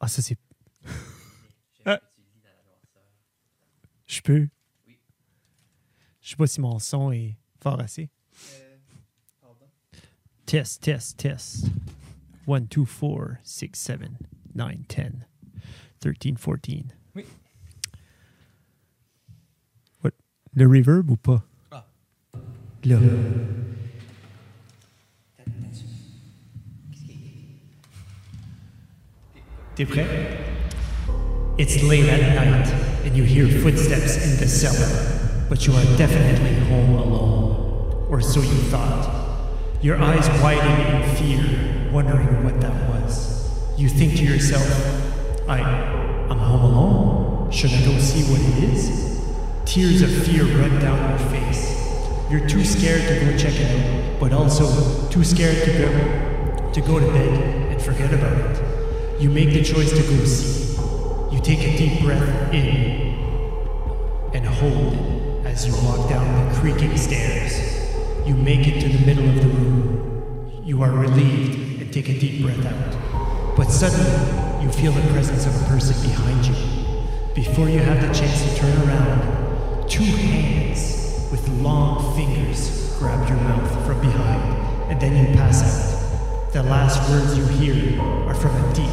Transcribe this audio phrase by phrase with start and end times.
[0.00, 0.38] Ah, ça, c'est.
[1.88, 2.00] Ah.
[4.06, 4.48] Je peux.
[6.20, 8.10] Je sais pas si mon son est fort assez.
[10.44, 11.66] Test, test, test.
[12.48, 14.00] 1, 2, 4, 6, 7,
[14.54, 15.12] 9, 10,
[15.98, 16.84] 13, 14.
[17.14, 17.24] Oui.
[20.02, 20.12] What?
[20.54, 21.44] Le reverb ou pas?
[21.70, 21.86] Ah.
[22.82, 22.96] T'es
[29.78, 29.90] It's
[31.82, 32.66] late at night,
[33.04, 34.88] and you hear footsteps in the cellar,
[35.50, 38.06] but you are definitely home alone.
[38.08, 39.12] Or so you thought.
[39.82, 43.78] Your eyes widen in fear, wondering what that was.
[43.78, 44.66] You think to yourself,
[45.46, 47.50] I, I'm home alone.
[47.50, 49.20] Should I go see what it is?
[49.66, 51.76] Tears of fear run down your face.
[52.30, 54.64] You're too scared to go check it out, but also
[55.10, 55.90] too scared to go
[56.72, 58.65] to go to bed and forget about it.
[59.18, 60.76] You make the choice to go see.
[61.34, 63.14] You take a deep breath in
[64.34, 67.88] and hold it as you walk down the creaking stairs.
[68.26, 70.62] You make it to the middle of the room.
[70.62, 73.56] You are relieved and take a deep breath out.
[73.56, 76.54] But suddenly, you feel the presence of a person behind you.
[77.34, 83.38] Before you have the chance to turn around, two hands with long fingers grab your
[83.38, 85.95] mouth from behind, and then you pass out.
[86.56, 88.88] The last words you hear are from a deep,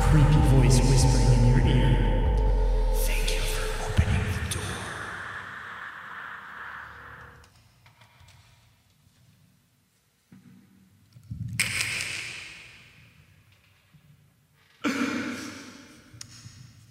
[0.00, 1.88] creepy voice whispering in your ear.
[3.04, 4.72] Thank you for opening the door.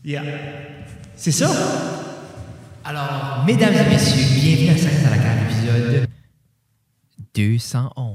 [0.04, 0.22] Yeah.
[1.16, 1.50] C'est ça?
[2.86, 6.08] Alors, mesdames et messieurs, bienvenue à Silence à la cave, épisode
[7.34, 8.11] 211.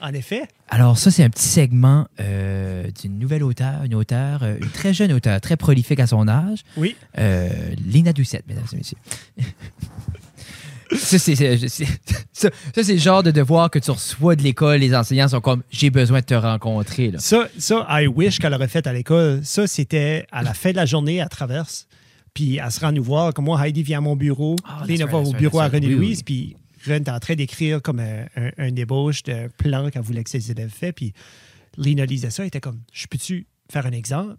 [0.00, 0.42] En effet.
[0.68, 4.92] Alors, ça, c'est un petit segment euh, d'une nouvelle auteure, une auteure, euh, une très
[4.94, 6.94] jeune auteure, très prolifique à son âge, Oui.
[7.18, 7.48] euh,
[7.84, 8.98] Lina Doucette, mesdames et messieurs.
[10.96, 11.86] ça, c'est, c'est- c'est-
[12.32, 14.78] ça, ça, c'est le genre de devoir que tu reçois de l'école.
[14.80, 17.10] Les enseignants sont comme j'ai besoin de te rencontrer.
[17.10, 17.18] Là.
[17.18, 19.40] Ça, ça, I wish qu'elle aurait fait à l'école.
[19.44, 21.86] Ça, c'était à la fin de la journée, à traverse.
[22.34, 23.34] Puis elle se rend nous voir.
[23.34, 24.54] Comme moi, Heidi vient à mon bureau.
[24.64, 25.76] Ah, Lina va au bureau right, à.
[25.76, 26.18] René-Louise.
[26.18, 26.56] Oui, Puis
[26.88, 30.30] Ren est en train d'écrire comme un, un, un ébauche de plan qu'elle voulait que
[30.30, 30.92] ses élèves fassent.
[30.94, 31.12] Puis
[31.76, 32.42] Lina lisait ça.
[32.42, 34.36] Elle était comme Je peux-tu faire un exemple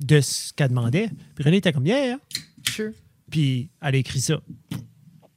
[0.00, 1.08] de ce qu'elle demandait?
[1.34, 2.18] Puis René était comme Yeah.
[2.68, 2.92] Sure.
[3.30, 4.40] Puis elle a écrit ça.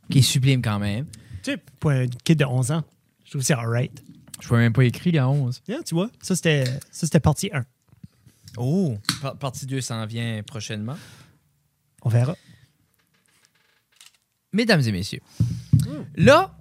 [0.10, 1.06] Qui est sublime quand même.
[1.44, 2.84] Tu sais, pour un kid de 11 ans,
[3.26, 4.04] je trouve que c'est alright.
[4.40, 5.62] Je vois même pas écrit la 11.
[5.68, 7.66] Yeah, tu vois, ça c'était ça, c'était partie 1.
[8.58, 8.98] Oh!
[9.40, 10.96] partie 2 s'en vient prochainement.
[12.04, 12.36] On verra.
[14.54, 15.20] Mesdames et messieurs,
[16.16, 16.54] là,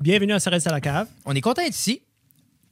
[0.00, 1.06] Bienvenue à Ça reste à la cave.
[1.24, 2.02] on est content d'être ici.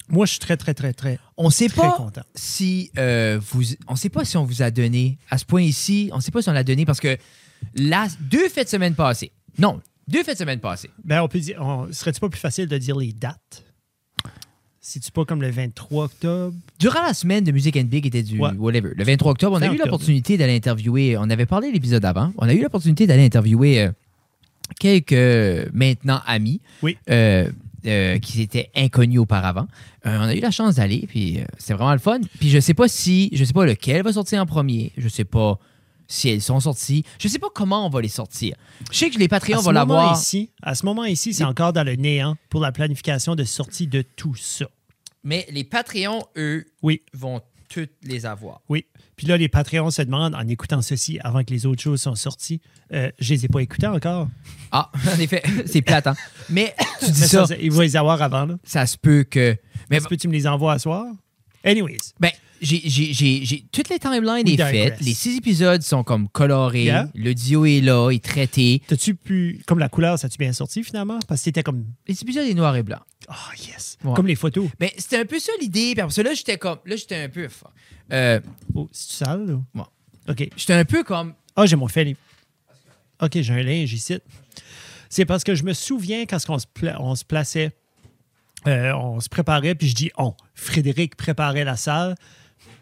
[0.08, 2.22] Moi, je suis très, très, très, très, On sait très pas content.
[2.34, 6.10] si euh, vous, on sait pas si on vous a donné à ce point ici.
[6.12, 7.16] On sait pas si on l'a donné parce que
[7.76, 9.30] là, deux fêtes de semaine passée.
[9.58, 10.90] Non, deux fêtes de semaine passée.
[11.04, 13.64] Ben, on peut dire, on- serait-il pas plus facile de dire les dates?
[14.80, 16.56] Si tu pas comme le 23 octobre?
[16.80, 18.50] Durant la semaine de Music and Big était du Ouais.
[18.54, 18.90] whatever.
[18.96, 21.16] Le 23 octobre, on a eu l'opportunité d'aller interviewer.
[21.16, 22.32] On avait parlé de l'épisode avant.
[22.38, 23.92] On a eu l'opportunité d'aller interviewer euh,
[24.78, 26.60] quelques euh, maintenant amis.
[26.82, 26.96] Oui.
[27.10, 27.50] euh,
[27.86, 29.66] euh, qui étaient inconnus auparavant.
[30.04, 32.20] Euh, on a eu la chance d'aller, puis euh, c'est vraiment le fun.
[32.38, 34.92] Puis je sais pas si, je sais pas lequel va sortir en premier.
[34.98, 35.58] Je sais pas
[36.06, 37.04] si elles sont sorties.
[37.18, 38.54] Je sais pas comment on va les sortir.
[38.92, 40.14] Je sais que les Patreons vont l'avoir.
[40.14, 43.86] ici, à ce moment ici, c'est encore dans le néant pour la planification de sortie
[43.86, 44.66] de tout ça.
[45.24, 47.00] Mais les Patreons, eux, Oui.
[47.14, 48.60] vont toutes les avoir.
[48.68, 48.84] Oui.
[49.16, 52.16] Puis là, les Patreons se demandent, en écoutant ceci avant que les autres choses sont
[52.16, 52.60] sorties,
[52.92, 54.28] euh, je les ai pas écoutés encore.
[54.72, 56.16] Ah, en effet, c'est plate, hein?
[56.50, 58.44] Mais tu dis Mais ça, ça, ils vont les avoir avant.
[58.44, 58.56] Là.
[58.64, 59.56] ça se peut que.
[59.88, 61.06] Mais Est-ce que tu me les envoies à soir?
[61.64, 61.98] Anyways.
[62.18, 65.00] ben, j'ai, j'ai, j'ai, j'ai- toutes les timelines est faites.
[65.00, 66.84] Les six épisodes sont comme colorés.
[66.84, 67.08] Yeah.
[67.14, 68.82] Le dio est là, est traité.
[68.86, 69.62] T'as-tu pu.
[69.66, 71.18] Comme la couleur, ça tu bien sorti finalement?
[71.28, 71.84] Parce que c'était comme.
[72.06, 73.00] Les épisodes est noir et blanc.
[73.28, 73.96] Oh, yes.
[74.04, 74.14] Ouais.
[74.14, 74.68] Comme les photos.
[74.80, 75.94] Mais c'était un peu ça l'idée.
[75.98, 76.78] Après ça, là, j'étais comme.
[76.84, 77.48] Là, j'étais un peu.
[78.12, 78.40] Euh,
[78.74, 79.60] Oh, c'est sale, là?
[79.74, 79.84] Ouais.
[80.28, 80.48] OK.
[80.56, 81.34] j'étais un peu comme.
[81.56, 82.16] Ah, j'ai mon fait.
[83.22, 84.18] OK, j'ai un linge ici.
[85.08, 87.72] C'est parce que je me souviens quand on se, pla- on se plaçait,
[88.66, 90.34] euh, on se préparait, puis je dis on.
[90.54, 92.14] Frédéric préparait la salle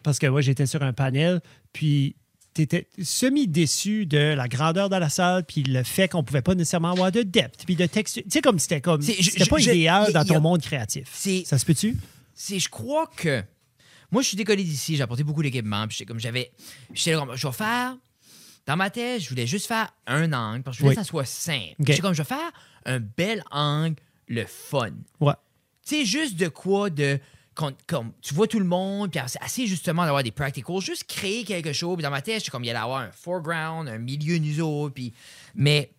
[0.02, 1.40] parce que moi, j'étais sur un panel,
[1.72, 2.16] puis
[2.54, 6.54] tu étais semi-déçu de la grandeur de la salle, puis le fait qu'on pouvait pas
[6.54, 8.22] nécessairement avoir de depth, puis de texture.
[8.24, 9.02] Tu sais, comme c'était comme.
[9.02, 11.08] C'était pas je- idéal je- dans a- ton monde créatif.
[11.44, 11.96] Ça se peut-tu?
[12.40, 13.42] je crois que
[14.12, 16.52] moi je suis décollé d'ici, j'ai apporté beaucoup d'équipements, puis comme j'avais
[16.94, 17.96] j'étais comme je vais faire
[18.66, 21.00] dans ma tête, je voulais juste faire un angle parce que je voulais Oui.
[21.00, 21.74] que ça soit simple.
[21.80, 21.86] Ok.
[21.88, 22.50] J'étais comme je vais faire
[22.86, 23.96] un bel angle,
[24.28, 24.90] le fun.
[25.20, 25.32] Ouais.
[25.86, 27.18] Tu sais juste de quoi de
[27.86, 31.44] comme, tu vois tout le monde, puis c'est assez justement d'avoir des practicals, juste créer
[31.44, 31.96] quelque chose.
[31.96, 34.60] Puis dans ma tête, je suis comme, il allait avoir un foreground, un milieu, nous
[34.60, 34.94] autres.
[34.94, 35.12] Puis,
[35.54, 35.90] mais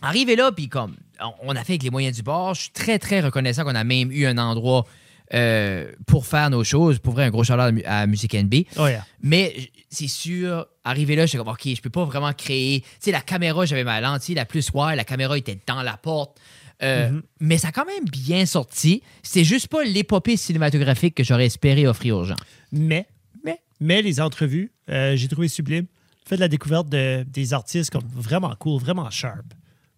[0.00, 0.96] arrivé là, puis comme,
[1.42, 3.84] on, a fait avec les moyens du bord, je suis très, très reconnaissant qu'on a
[3.84, 4.86] même eu un endroit
[5.32, 6.98] euh, pour faire nos choses.
[6.98, 8.54] Pour vrai, un gros chaleur à Musique NB.
[8.76, 9.04] Oh, yeah.
[9.22, 12.80] Mais c'est sûr, arrivé là, j'étais comme, OK, je peux pas vraiment créer.
[12.80, 15.96] Tu sais, la caméra, j'avais ma lentille la plus wide, la caméra était dans la
[15.96, 16.38] porte.
[16.84, 17.22] Euh, Mhm.
[17.40, 19.02] Mais ça a quand même bien sorti.
[19.22, 22.36] C'est juste pas l'épopée cinématographique que j'aurais espéré offrir aux gens.
[22.72, 23.06] Mais,
[23.44, 25.86] Mais- mais les entrevues, euh, j'ai trouvé sublime.
[26.26, 29.44] Fait de la découverte de, des artistes comme vraiment cool, vraiment sharp.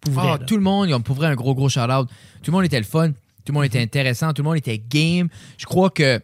[0.01, 2.07] Pour vrai, Ah, tout le monde, on pour vrai un gros, gros shout-out.
[2.43, 3.11] Tout le monde était le fun.
[3.11, 4.33] Tout le monde était intéressant.
[4.33, 5.29] Tout le monde était game.
[5.57, 6.19] Je crois que.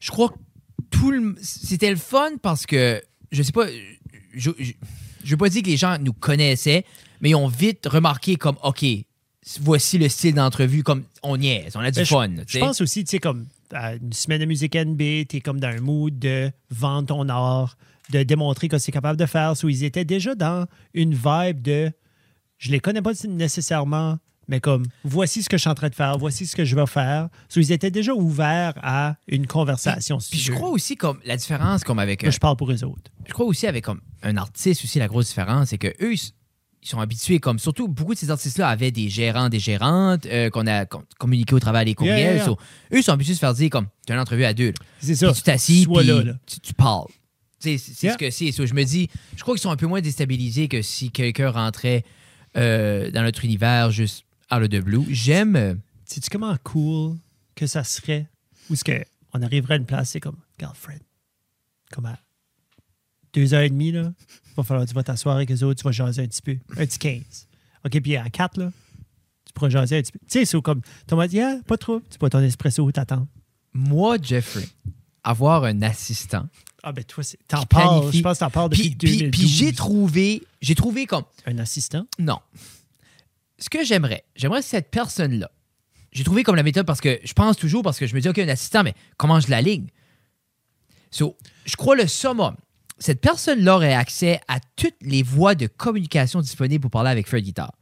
[0.00, 0.34] Je crois que
[0.90, 1.36] tout le.
[1.42, 3.02] C'était le fun parce que.
[3.32, 3.66] Je sais pas.
[4.34, 4.72] Je, je,
[5.24, 6.84] je veux pas dire que les gens nous connaissaient,
[7.20, 8.84] mais ils ont vite remarqué comme, OK,
[9.60, 12.30] voici le style d'entrevue, comme on niaise, on a du Ben, fun.
[12.46, 14.98] Je pense aussi, tu sais, comme à une semaine de musique NB,
[15.28, 17.76] tu es comme dans un mood de vendre ton art,
[18.10, 19.56] de démontrer que c'est capable de faire.
[19.56, 21.90] So, ils étaient déjà dans une vibe de
[22.58, 24.18] je les connais pas nécessairement,
[24.48, 26.74] mais comme voici ce que je suis en train de faire, voici ce que je
[26.76, 27.28] vais faire.
[27.48, 30.18] So, ils étaient déjà ouverts à une conversation.
[30.18, 32.84] Puis tu je crois aussi comme la différence comme avec Moi, je parle pour eux
[32.84, 33.10] autres.
[33.26, 36.14] je crois aussi avec comme un artiste aussi la grosse différence c'est que eux
[36.86, 40.24] ils sont habitués comme surtout beaucoup de ces artistes là avaient des gérants des gérantes
[40.26, 42.44] euh, qu'on a com- communiqué au travers des courriels Yeah, yeah.
[42.44, 42.52] So,
[42.92, 44.72] eux ils sont habitués de se faire dire comme tu as une entrevue à deux.
[45.00, 45.26] C'est ça.
[45.26, 46.32] Puis tu t'assis Sois puis là, là.
[46.46, 47.08] Tu, tu parles
[47.58, 48.12] c'est Yeah.
[48.12, 50.68] ce que c'est So, je me dis je crois qu'ils sont un peu moins déstabilisés
[50.68, 52.04] que si quelqu'un rentrait
[52.56, 55.74] euh, dans notre univers juste out of the blue j'aime euh,
[56.04, 57.16] Sais-tu comment cool
[57.56, 58.28] que ça serait?
[58.70, 60.36] Où est-ce qu'on arriverait à une place, c'est comme,
[60.74, 61.00] Fred,
[61.90, 62.18] comme à
[63.32, 64.12] deux heures et demie, là,
[64.56, 66.86] va falloir tu vas t'asseoir avec eux autres, tu vas jaser un petit peu, un
[66.86, 67.22] petit 15.
[67.84, 68.70] OK, puis à 4, là,
[69.44, 70.18] tu pourras jaser un petit peu.
[70.20, 73.26] Tu sais, c'est comme, tu vas dire, yeah, pas trop, tu bois ton espresso, t'attends.
[73.72, 74.68] moi Jeffrey
[75.22, 76.46] avoir un assistant
[76.82, 79.30] Ah, ben toi, c'est- t'en parles, je pense que t'en parles depuis puis, puis- 2012.
[79.40, 82.06] puis j'ai trouvé j'ai trouvé comme Un assistant?
[82.18, 82.38] Non.
[83.58, 85.50] Ce que j'aimerais, j'aimerais cette personne-là,
[86.12, 88.28] j'ai trouvé comme la méthode parce que je pense toujours, parce que je me dis,
[88.28, 89.86] OK, un assistant, mais comment je la ligne?
[91.10, 92.54] So, je crois le summum.
[92.98, 97.44] Cette personne-là aurait accès à toutes les voies de communication disponibles pour parler avec Fred
[97.44, 97.72] Guitar.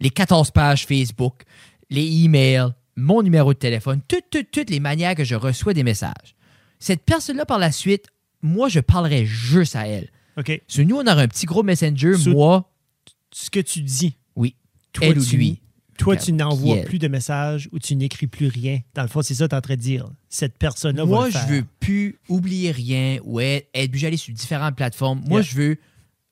[0.00, 1.42] Les 14 pages Facebook,
[1.90, 5.82] les emails, mon numéro de téléphone, toutes, toutes, toutes les manières que je reçois des
[5.82, 6.36] messages.
[6.78, 8.06] Cette personne-là, par la suite,
[8.42, 10.10] moi, je parlerai juste à elle.
[10.36, 10.62] OK.
[10.78, 12.70] Nous, on aurait un petit gros messenger, moi,
[13.32, 14.54] Ce que tu dis, oui,
[14.92, 15.60] toi, elle ou tu, lui.
[15.96, 18.80] Toi, tu n'envoies plus de messages ou tu n'écris plus rien.
[18.94, 20.08] Dans le fond, c'est ça que tu es en train de dire.
[20.28, 21.48] Cette personne-là va Moi, le je faire.
[21.48, 25.20] veux plus oublier rien ou être, être obligé d'aller sur différentes plateformes.
[25.26, 25.50] Moi, Yeah.
[25.50, 25.76] je veux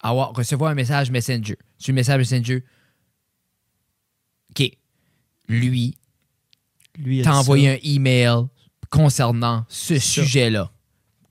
[0.01, 1.57] avoir, recevoir un message Messenger.
[1.79, 2.63] Sur le message Messenger,
[4.51, 4.71] OK,
[5.49, 5.97] lui,
[6.99, 7.75] Lui, t'a envoyé ça.
[7.75, 8.35] un email
[8.91, 10.71] concernant ce sujet-là.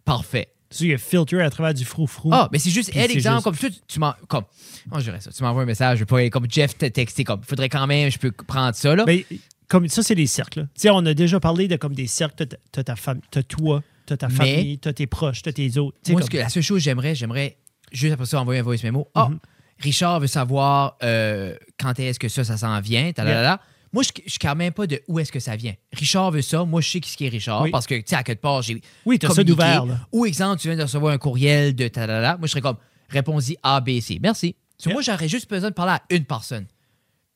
[0.06, 0.53] Parfait.
[0.76, 2.30] Tu il a filtré à travers du frou-frou.
[2.34, 4.14] Ah, mais c'est juste, elle, exemple, juste- comme tu, tu m'en.
[4.28, 4.44] Comme,
[4.92, 5.32] oh, je dirais ça?
[5.32, 8.18] Tu m'envoies un message, je aller comme Jeff t'a texté, comme, faudrait quand même, je
[8.18, 9.06] peux prendre ça, là.
[9.06, 9.22] Ben,
[9.68, 10.62] comme ça, c'est des cercles.
[10.76, 12.46] Tu sais, on a déjà parlé de comme des cercles.
[12.46, 15.78] T'as ta- ta famille, t'as toi, t'as ta Mais- famille, t'as tes proches, t'as tes
[15.78, 15.98] autres.
[16.10, 17.58] Moi, comme- ce que, la seule chose que j'aimerais, j'aimerais
[17.92, 19.08] juste après ça envoyer un voice memo.
[19.16, 19.40] Ah, Mhm.
[19.80, 23.12] Richard veut savoir euh, quand est-ce que ça, ça s'en vient.
[23.12, 23.60] talalala.
[23.94, 25.76] Moi, je ne sais même pas de où est-ce que ça vient.
[25.94, 26.66] Richard veut ça.
[26.66, 27.72] Moi, je sais qui est Richard Oui.
[27.72, 28.82] parce que, tu sais, à quelque part, j'ai.
[29.06, 29.86] Oui, t'as ça d'ouvert.
[30.12, 32.38] Ou, exemple, tu viens de recevoir un courriel de talala.
[32.38, 32.78] Moi, je serais comme,
[33.10, 34.20] réponds-y A, B, C.
[34.22, 34.56] Merci.
[34.80, 34.90] So.
[34.90, 36.66] Moi, j'aurais juste besoin de parler à une personne.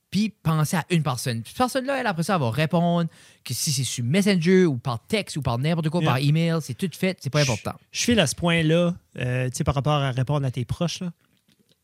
[0.10, 1.44] Puis penser à une personne.
[1.46, 3.10] Cette personne-là, elle, après ça, elle va répondre
[3.44, 6.76] que si c'est sur Messenger ou par texte ou par n'importe quoi, par email, c'est
[6.76, 7.74] tout fait, c'est pas important.
[7.92, 11.02] Je file à ce point-là, euh, tu sais, par rapport à répondre à tes proches,
[11.02, 11.12] là,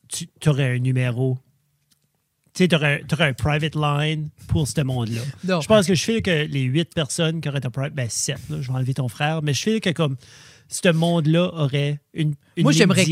[0.08, 1.38] tu aurais un numéro.
[2.54, 5.22] Tu sais, tu aurais, un private line pour ce monde-là.
[5.44, 5.62] Non.
[5.62, 8.38] Je pense que je file que les huit personnes qui auraient un private, ben sept,
[8.50, 10.18] là, je vais enlever ton frère, mais je file que comme
[10.68, 13.06] ce monde-là aurait une, une Moi, j'aimerais.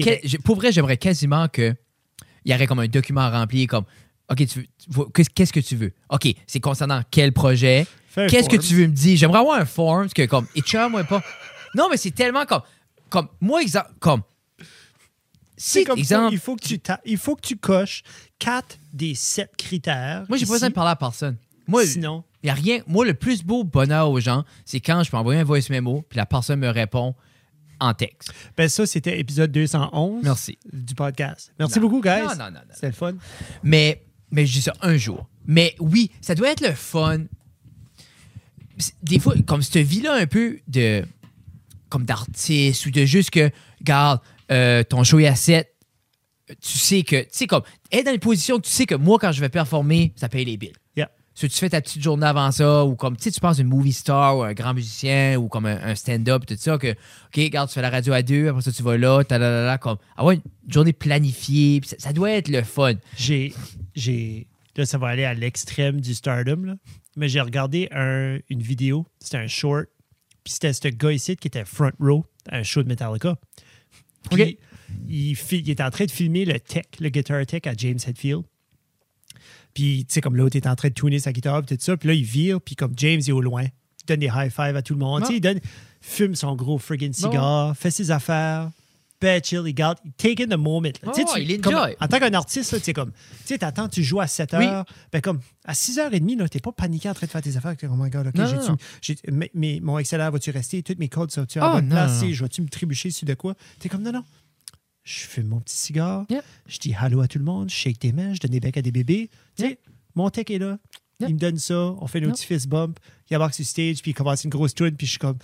[0.43, 1.73] pour vrai, j'aimerais quasiment que.
[2.43, 3.85] Il y aurait comme un document rempli, comme.
[4.29, 4.67] OK, tu
[5.33, 5.93] qu'est-ce que tu veux?
[6.09, 7.85] OK, c'est concernant quel projet?
[8.07, 9.17] Fais Qu'est-ce que tu veux me dire?
[9.17, 10.47] J'aimerais avoir un form, parce que comme.
[10.55, 11.21] Et tu moi pas.
[11.75, 12.61] Non, mais c'est tellement comme.
[13.09, 13.27] Comme.
[13.39, 13.89] Moi, exemple.
[13.99, 14.21] Comme.
[15.63, 18.01] C'est Si, comme ça, il faut que tu il faut que tu coches
[18.39, 20.25] quatre des sept critères.
[20.27, 21.37] Moi, j'ai pas besoin de parler à personne.
[21.67, 22.79] Moi, Sinon, il y a rien.
[22.87, 26.03] Moi, le plus beau bonheur aux gens, c'est quand je peux envoyer un voice memo,
[26.09, 27.13] puis la personne me répond
[27.79, 28.33] en texte.
[28.57, 30.57] ben ça, c'était épisode 211 Merci.
[30.73, 31.53] du podcast.
[31.59, 31.81] Merci Non.
[31.87, 32.21] beaucoup, guys.
[32.23, 32.59] Non, non, non, non.
[32.73, 33.13] C'était le fun.
[33.61, 35.29] Mais, mais je dis ça un jour.
[35.45, 37.19] Mais oui, ça doit être le fun.
[38.77, 41.03] C'est- Des fois, comme cette vie-là un peu de.
[41.89, 45.67] comme d'artiste ou de juste que, regarde, euh, ton show est à 7,
[46.47, 47.21] tu sais que.
[47.21, 47.63] Tu sais, comme.
[47.91, 50.45] Être dans une position que tu sais que moi, quand je vais performer, ça paye
[50.45, 50.73] les billes.
[50.97, 51.09] Yeah.
[51.33, 53.61] tu, tu fais ta petite journée avant ça, ou comme, tu sais, tu penses à
[53.61, 56.91] une movie star ou un grand musicien, ou comme un, un stand-up, tout ça, que,
[56.91, 59.49] OK, regarde, tu fais la radio à deux, après ça, tu vas là, ta la,
[59.49, 62.93] la, la, comme, avoir une journée planifiée, puis ça, ça doit être le fun.
[63.17, 63.53] J'ai.
[63.95, 66.75] j'ai Là, ça va aller à l'extrême du stardom, là.
[67.17, 69.05] Mais j'ai regardé un- une vidéo.
[69.19, 69.87] C'était un short.
[70.45, 73.35] Puis c'était ce gars ici qui était front row à un show de Metallica.
[74.29, 74.57] Puis
[75.09, 78.43] il, était en train de filmer le tech, le guitar tech à James Hetfield.
[79.73, 81.95] Puis, tu sais, comme l'autre est en train de tuner sa guitare, puis tout ça.
[81.95, 84.75] Puis là, il vire, puis comme James est au loin, il donne des high five
[84.75, 85.21] à tout le monde.
[85.21, 85.59] Tu sais, il donne,
[86.01, 88.69] fume son gros friggin' cigare, fait ses affaires,
[89.21, 90.89] bad chill, il garde, il take in the moment.
[91.05, 91.95] Oh, Tu sais, tu- il comme- enjoy.
[92.01, 93.11] en tant qu'un artiste, tu sais, comme,
[93.45, 94.65] tu t'attends, tu joues à 7 Oui.
[94.65, 97.75] heures, ben comme, à 6h30, là, t'es pas paniqué en train de faire tes affaires.
[97.83, 98.41] Oh my God, OK,
[99.01, 100.81] j'ai- mon XLR va-tu rester?
[100.83, 102.25] Toutes mes codes sont-tu à Oh, bonne place?
[102.25, 103.55] Je vais-tu me trébucher sur de quoi?
[103.79, 104.23] T'es comme, non, non.
[105.03, 106.43] Je fume mon petit cigare, Yeah.
[106.67, 108.77] je dis allô à tout le monde, je shake tes mains, je donne des becs
[108.77, 109.29] à des bébés.
[109.57, 109.79] Tu sais,
[110.13, 110.77] mon tech est là.
[111.27, 112.33] Il me donne ça, on fait nos Yeah.
[112.35, 112.99] petits fist bump,
[113.29, 115.37] il embarque sur stage, puis il commence une grosse tune, puis je suis comme,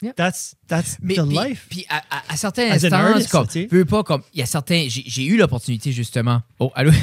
[0.00, 0.12] Yeah.
[0.14, 1.66] that's, that's Mais, the puis, life.
[1.70, 3.68] puis à, à- à certains As an instants, artist, comme, tu sais.
[3.70, 6.42] veux pas, comme, il y a certains, j'ai j'ai eu l'opportunité, justement.
[6.58, 6.90] Oh, allô?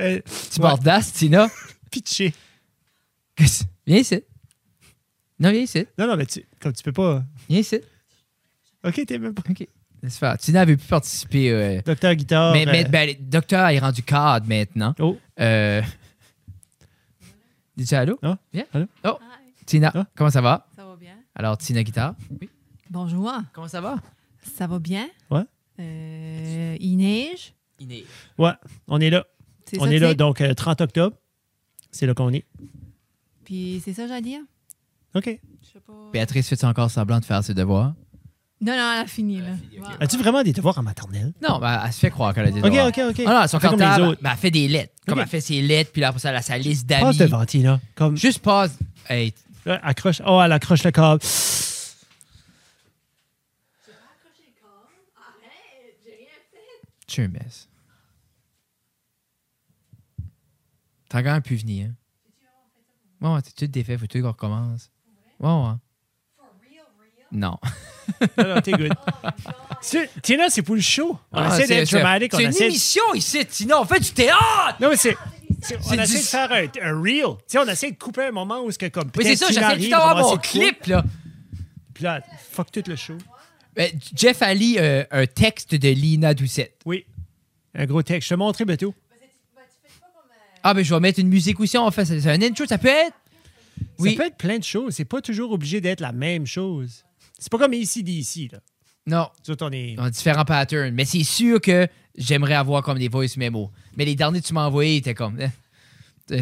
[0.00, 0.68] Euh, Tu Ouais.
[0.68, 1.48] bordasse, Tina?
[1.90, 2.32] pitché.
[3.86, 4.20] Viens ici.
[5.38, 5.86] Non, viens ici.
[5.98, 7.24] Non, non, mais tu, comme tu peux pas.
[7.48, 7.80] Viens ici.
[8.84, 9.42] OK, t'es même pas.
[9.48, 9.66] OK.
[10.02, 10.38] Laisse faire.
[10.38, 11.50] Tina avait pu participer.
[11.50, 12.52] euh, Docteur Guitare.
[12.54, 14.94] mais, mais euh, ben, le docteur est rendu cadre maintenant.
[14.98, 15.82] Oh, Euh...
[17.76, 18.18] Dis-tu allô?
[18.22, 18.64] Ah, Viens.
[18.72, 18.86] allô?
[19.04, 19.18] Oh,
[19.66, 20.06] Tina, Ah.
[20.16, 20.66] comment ça va?
[20.76, 21.14] Ça va bien?
[21.34, 22.14] Alors, Tina Guitare?
[22.40, 22.48] Oui.
[22.90, 23.32] Bonjour.
[23.52, 23.96] Comment ça va?
[24.42, 25.08] Ça va bien?
[25.30, 25.42] Ouais.
[25.78, 27.54] Euh, il neige?
[27.78, 28.04] Iné.
[28.36, 28.52] ouais,
[28.88, 29.24] on est là.
[29.78, 31.16] On ça, est là, donc euh, 30 octobre.
[31.90, 32.44] C'est là qu'on est.
[33.44, 34.40] Puis c'est ça, à dire?
[35.14, 35.24] OK.
[35.62, 35.92] Je sais pas.
[36.12, 37.94] Béatrice fait encore semblant de faire ses devoirs?
[38.62, 39.52] Non, non, elle a fini, là.
[39.78, 39.86] ok.
[40.00, 41.32] As-tu vraiment des devoirs en maternelle?
[41.40, 42.88] Non, ben, elle se fait croire qu'elle a des OK, devoirs.
[42.88, 43.22] OK, OK.
[43.26, 44.20] Ah non, elles sont Fais comme les autres.
[44.22, 44.92] Ben, elle fait des lettres.
[45.06, 45.22] Comme Ok.
[45.24, 47.04] elle fait ses lettres, puis là, après ça, elle a sa liste d'amis.
[47.04, 47.80] Passe devant, Tina.
[47.94, 48.78] Comme, Juste passe.
[49.08, 49.32] Hey,
[49.64, 50.20] accroche.
[50.26, 51.20] Oh, elle accroche le câble.
[57.06, 57.68] tu es un mess.
[61.08, 61.90] T'as quand même pu venir.
[61.90, 61.94] Hein?
[63.20, 64.90] Ouais, ouais, t'es tout défait, faut tout qu'on recommence.
[65.40, 65.74] Ouais, ouais.
[67.32, 67.56] Non.
[68.38, 68.92] Non, non, t'es good.
[70.22, 71.18] Tina, c'est pour le show.
[71.32, 72.34] On Ah, essaie d'être dramatique.
[72.34, 72.66] On C'est une essaie...
[72.66, 73.80] émission ici, Tina.
[73.80, 74.76] On fait du théâtre!
[74.80, 75.16] Non, mais c'est...
[75.86, 77.24] on essaie du- de faire un, un reel.
[77.56, 79.90] On essaie de couper un moment où, ce que, comme, Oui, c'est ça, j'essaie de
[79.90, 81.04] d'avoir mon clip, là.
[81.94, 82.20] Puis là,
[82.50, 83.16] fuck tout le show.
[83.76, 86.74] Ben, Jeff a lu euh, un texte de Lina Doucette.
[86.84, 87.04] Oui.
[87.74, 88.28] Un gros texte.
[88.28, 88.94] Je te montrerai bientôt.
[90.62, 91.78] Ah, ben, je vais mettre une musique aussi.
[91.78, 93.14] On fait c'est un intro, ça peut être?
[93.98, 94.10] Oui.
[94.10, 94.94] Ça peut être plein de choses.
[94.96, 97.04] C'est pas toujours obligé d'être la même chose.
[97.40, 98.60] C'est pas comme ici d'ici, là.
[99.06, 99.96] Non, autres, on est...
[99.98, 100.94] a différents patterns.
[100.94, 103.72] Mais c'est sûr que j'aimerais avoir comme des voice memos.
[103.96, 105.40] Mais les derniers que tu m'as envoyés étaient comme.
[105.40, 105.48] eh.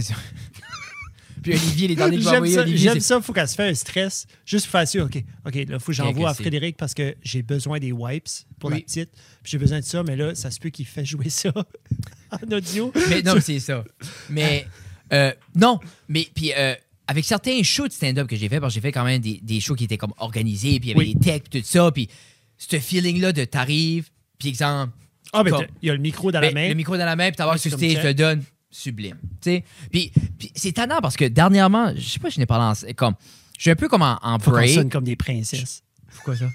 [1.43, 3.75] Puis Olivier, les derniers que tu m'as envoyés, j'aime ça, faut qu'elle se fasse un
[3.75, 4.26] stress.
[4.45, 7.43] Juste pour faire sûr, OK, OK, là, faut que j'envoie à Frédéric parce que j'ai
[7.43, 8.26] besoin des wipes
[8.59, 8.83] pour la Oui.
[8.83, 9.11] petite.
[9.43, 11.52] Puis j'ai besoin de ça, mais là, ça se peut qu'il fait jouer ça
[12.33, 12.93] en audio.
[13.09, 13.85] Mais non, c'est ça.
[14.28, 14.67] Mais
[15.12, 15.78] euh, non,
[16.09, 16.75] mais puis euh,
[17.09, 19.41] avec certains shows de stand-up que j'ai fait, parce que j'ai fait quand même des,
[19.43, 21.15] des shows qui étaient comme organisés, puis il y avait Oui.
[21.17, 22.09] des techs, puis tout ça, puis
[22.57, 24.93] ce feeling-là de t'arrives, puis exemple,
[25.33, 26.69] Ah, ben, il y a le micro dans ben, la main.
[26.69, 29.17] le micro dans la main, puis t'avoir sur stage, je te donne sublime.
[29.41, 32.59] Tu sais, puis, puis c'est tannant parce que dernièrement, je sais pas, je n'ai pas
[32.59, 33.15] lancé, comme,
[33.57, 34.71] je suis un peu comme en, en Faut break.
[34.75, 35.83] sonne comme des princesses.
[36.15, 36.50] Pourquoi ça?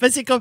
[0.00, 0.40] Ben, c'est comme.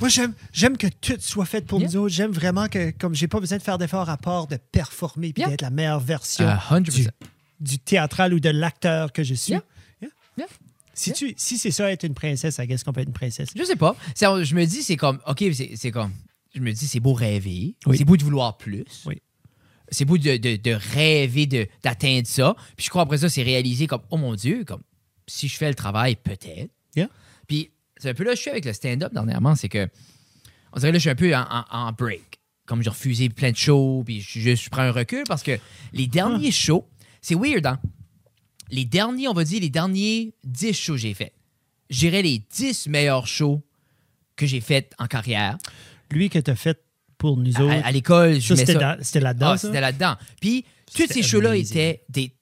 [0.00, 1.88] Moi, j'aime, j'aime que tout soit fait pour Yeah.
[1.88, 2.14] nous autres.
[2.14, 5.40] J'aime vraiment que, comme j'ai pas besoin de faire d'efforts à part de performer puis
[5.42, 5.50] Yeah.
[5.50, 6.80] d'être la meilleure version Euh, 100%.
[7.02, 7.08] du,
[7.60, 9.52] du théâtral ou de l'acteur que je suis.
[9.52, 9.62] Yeah.
[10.02, 10.10] Yeah.
[10.38, 10.46] Yeah.
[10.94, 13.50] Si, tu, si c'est ça, être une princesse, guess qu'on peut être une princesse.
[13.56, 13.94] Je sais pas.
[14.20, 15.44] Je me dis, c'est comme, OK,
[15.76, 16.12] c'est comme,
[16.54, 17.76] je me dis, c'est beau rêver.
[17.86, 17.96] Oui.
[17.98, 18.84] C'est beau de vouloir plus.
[19.06, 19.20] Oui.
[19.90, 22.54] C'est beau de, de- de rêver de- d'atteindre ça.
[22.76, 24.82] Puis je crois après ça, c'est réalisé comme, oh mon Dieu, comme,
[25.26, 26.70] si je fais le travail, peut-être.
[27.46, 29.88] Puis c'est un peu là, je suis avec le stand-up dernièrement, c'est que,
[30.74, 32.38] on dirait là, je suis un peu en, en- en break.
[32.66, 35.58] Comme j'ai refusé plein de shows, puis je, je, je prends un recul parce que
[35.94, 36.86] les derniers shows,
[37.20, 37.80] c'est weird, hein?
[38.70, 41.32] Les derniers, on va dire, les derniers 10 shows que j'ai fait.
[41.90, 43.62] Je dirais les 10 meilleurs shows
[44.36, 45.56] que j'ai fait en carrière.
[46.10, 46.78] Lui que t'as fait
[47.16, 47.84] pour nous autres.
[47.84, 48.96] à l'école, je c'était, ça.
[49.00, 49.50] c'était là-dedans.
[49.50, 50.16] Ah, c'était là-dedans.
[50.40, 52.34] Puis, tous ces shows-là étaient des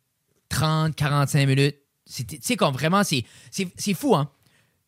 [0.48, 1.76] 30, 45 minutes.
[2.14, 4.30] Tu sais, comme vraiment, c'est, c'est, c'est fou, hein?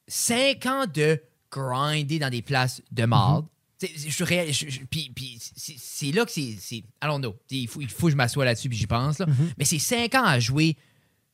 [0.06, 3.46] Cinq ans de grinder dans des places de marde.
[3.46, 6.56] Sais, Je réel- je- je- Puis, puis c'est, là que c'est.
[6.60, 7.32] c'est I don't know.
[7.48, 9.18] Tu sais, Il faut, il faut que je m'assoie là-dessus puis j'y pense.
[9.18, 9.26] Là.
[9.56, 10.76] Mais c'est cinq ans à jouer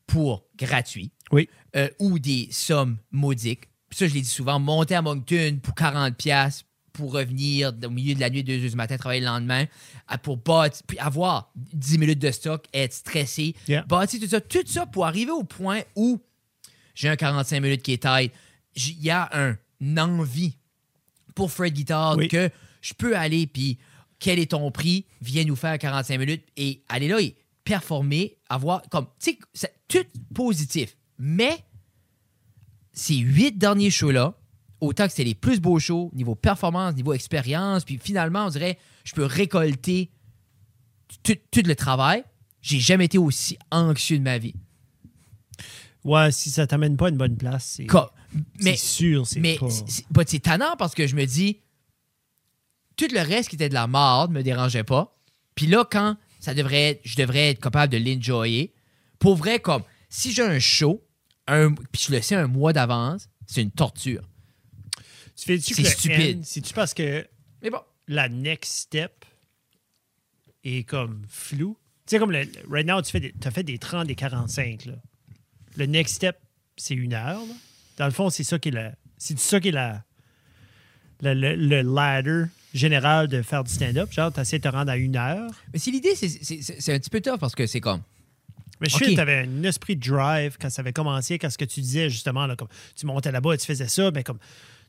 [0.06, 1.48] pour gratuit Oui.
[1.76, 3.68] euh, ou des sommes maudiques.
[3.88, 7.90] Puis ça, je l'ai dit souvent, monter à Moncton pour 40$, piastres, pour revenir au
[7.90, 9.64] milieu de la nuit, 2 heures du matin, travailler le lendemain,
[10.22, 13.82] pour bâtir, puis avoir 10 minutes de stock, être stressé, Yeah.
[13.82, 16.20] bâtir tout ça, tout ça pour arriver au point où
[16.94, 18.32] j'ai un 45 minutes qui est tight.
[18.76, 19.56] Il y a un,
[19.98, 20.56] envie
[21.34, 22.28] pour Fred Guitar Oui.
[22.28, 22.50] que
[22.80, 23.78] je peux aller, puis
[24.18, 28.82] quel est ton prix, viens nous faire 45 minutes et aller là et performer, avoir
[28.90, 30.96] comme, tu sais, c'est tout positif.
[31.18, 31.64] Mais
[32.92, 34.34] ces huit derniers shows-là,
[34.80, 38.78] autant que c'était les plus beaux shows, niveau performance, niveau expérience, puis finalement, on dirait,
[39.04, 40.10] je peux récolter
[41.22, 42.24] tout, tout le travail.
[42.60, 44.54] J'ai jamais été aussi anxieux de ma vie.
[46.04, 47.86] Ouais, si ça t'amène pas à une bonne place, c'est
[48.58, 49.68] c'est mais sûr, c'est mais pas...
[50.26, 51.60] c'est- tannant parce que je me dis,
[52.96, 55.16] tout le reste qui était de la marde me dérangeait pas.
[55.54, 58.72] Puis là, quand ça devrait être- je devrais être capable de l'enjoyer,
[59.18, 61.02] pour vrai, comme si j'ai un show,
[61.46, 64.22] un, puis je le sais un mois d'avance, c'est une torture.
[65.36, 66.44] Tu fais-tu c'est stupide.
[66.44, 67.26] C'est-tu parce que
[67.62, 69.24] Mais bon, la next step
[70.62, 71.76] est comme flou?
[72.06, 74.84] Tu sais, comme le, right now, tu fais des, as fait des 30, des 45.
[74.86, 74.94] Là.
[75.76, 76.38] Le next step,
[76.76, 77.40] c'est une heure.
[77.40, 77.54] là.
[77.96, 78.92] Dans le fond, c'est ça qui est la.
[79.18, 80.02] C'est ça qui est la.
[81.22, 84.12] Le, le- le ladder général de faire du stand-up.
[84.12, 85.50] Genre, tu essaies de te rendre à une heure.
[85.72, 88.02] mais si l'idée, c'est- un petit peu tough parce que c'est comme,
[88.80, 89.04] Mais je Ok.
[89.04, 91.64] sais que tu avais un esprit de drive quand ça avait commencé, quand ce que
[91.64, 94.38] tu disais justement, là, comme tu montais là-bas et tu faisais ça, mais comme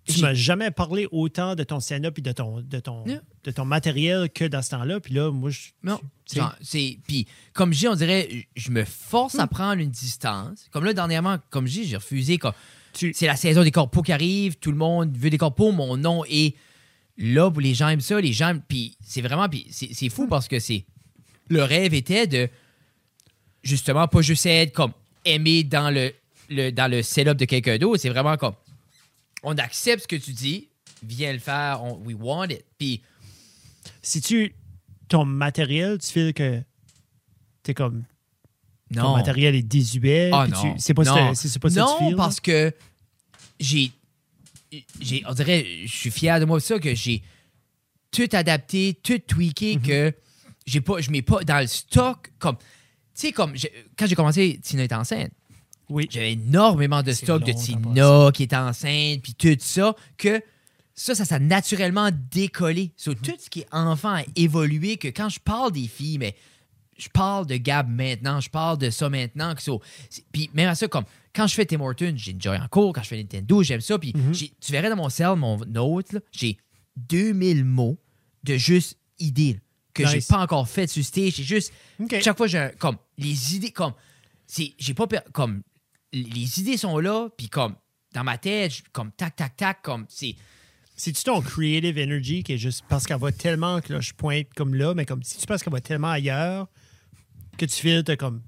[0.07, 3.21] tu m'as jamais parlé autant de ton stand-up et de ton, de, ton, Yeah.
[3.43, 4.99] de ton matériel que dans ce temps-là.
[4.99, 5.59] Puis là, moi, je.
[5.83, 6.01] Non,
[6.61, 10.67] c'est puis comme je dis, on dirait je me force à prendre une distance.
[10.71, 12.53] Comme là dernièrement, comme je dis, j'ai refusé comme
[12.97, 16.23] c'est la saison des corpos qui arrive, tout le monde veut des corpos, mon nom
[16.25, 16.55] est
[17.17, 20.59] là les gens aiment ça, les gens puis c'est vraiment puis c'est fou parce que
[20.59, 20.85] c'est
[21.49, 22.49] le rêve était de
[23.63, 24.91] justement pas juste être comme
[25.23, 26.13] aimé dans le,
[26.49, 28.55] le dans le setup de quelqu'un d'autre, c'est vraiment comme
[29.43, 30.67] on accepte ce que tu dis,
[31.03, 32.63] viens le faire, on- we want it.
[32.79, 33.01] Puis
[34.01, 34.55] si tu.
[35.07, 36.63] Ton matériel, tu files que.
[37.61, 38.03] T'es comme.
[38.93, 39.13] Ton non.
[39.15, 40.29] matériel est désuet.
[40.33, 40.75] Ah non.
[40.77, 41.33] C'est pas, non.
[41.33, 42.15] ça- c'est pas ça non, que tu files.
[42.15, 42.73] parce que
[43.59, 43.91] j'ai,
[45.01, 45.23] j'ai.
[45.27, 47.23] On dirait, je suis fier de moi ça, que j'ai
[48.11, 49.81] tout adapté, tout tweaké, Mhm.
[49.81, 50.13] que
[50.65, 52.31] j'ai pas, je mets pas dans le stock.
[52.39, 52.63] Comme, tu
[53.15, 53.53] sais, comme
[53.97, 55.31] quand j'ai commencé, Tina est enceinte.
[55.89, 56.07] Oui.
[56.09, 60.41] J'avais énormément de stock de Tina qui était enceinte, puis tout ça, que
[60.95, 62.91] ça, ça s'est naturellement décollé.
[62.97, 63.17] So, Mhm.
[63.17, 66.35] Tout ce qui est enfant a évolué, que quand je parle des filles, mais
[66.97, 69.53] je parle de Gab maintenant, je parle de ça maintenant.
[69.57, 69.81] so-
[70.31, 73.03] Puis même à ça, comme quand je fais Tim Hortons, j'ai enjoy en cours, quand
[73.03, 73.99] je fais Nintendo, j'aime ça.
[73.99, 74.33] Puis Mhm.
[74.33, 76.57] j'ai- tu verrais dans mon cell, mon note, j'ai
[76.95, 77.97] 2000 mots
[78.43, 79.59] de juste idées là,
[79.93, 80.27] que j'ai Nice.
[80.27, 81.33] pas encore fait sur stage.
[81.35, 82.15] J'ai juste OK.
[82.21, 83.93] chaque fois j'ai un- comme les idées comme
[84.77, 85.63] j'ai pas comme
[86.13, 87.75] les idées sont là puis comme
[88.13, 90.35] dans ma tête comme tac tac tac comme c'est
[90.97, 94.47] C'est-tu ton creative energy qui est juste parce qu'elle va tellement que là, je pointe
[94.55, 96.67] comme là, mais comme si tu penses qu'elle va tellement ailleurs
[97.57, 98.41] que tu files, t'as comme.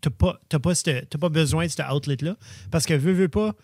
[0.00, 0.72] T'as pas, t'as pas,
[1.20, 2.36] pas besoin de cet outlet-là.
[2.70, 3.54] Parce que veux, veux pas,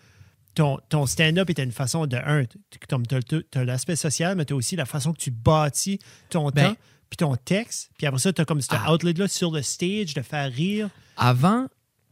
[0.53, 2.43] ton, ton stand-up était une façon de un,
[2.87, 5.97] comme t'as, t'as l'aspect social, mais t'as aussi la façon que tu bâtis
[6.29, 6.77] ton Ben- temps,
[7.09, 7.89] puis ton texte.
[7.97, 8.93] Puis après ça, t'as comme cet Ah.
[8.93, 10.89] outlet-là sur le stage de faire rire.
[11.15, 11.67] avant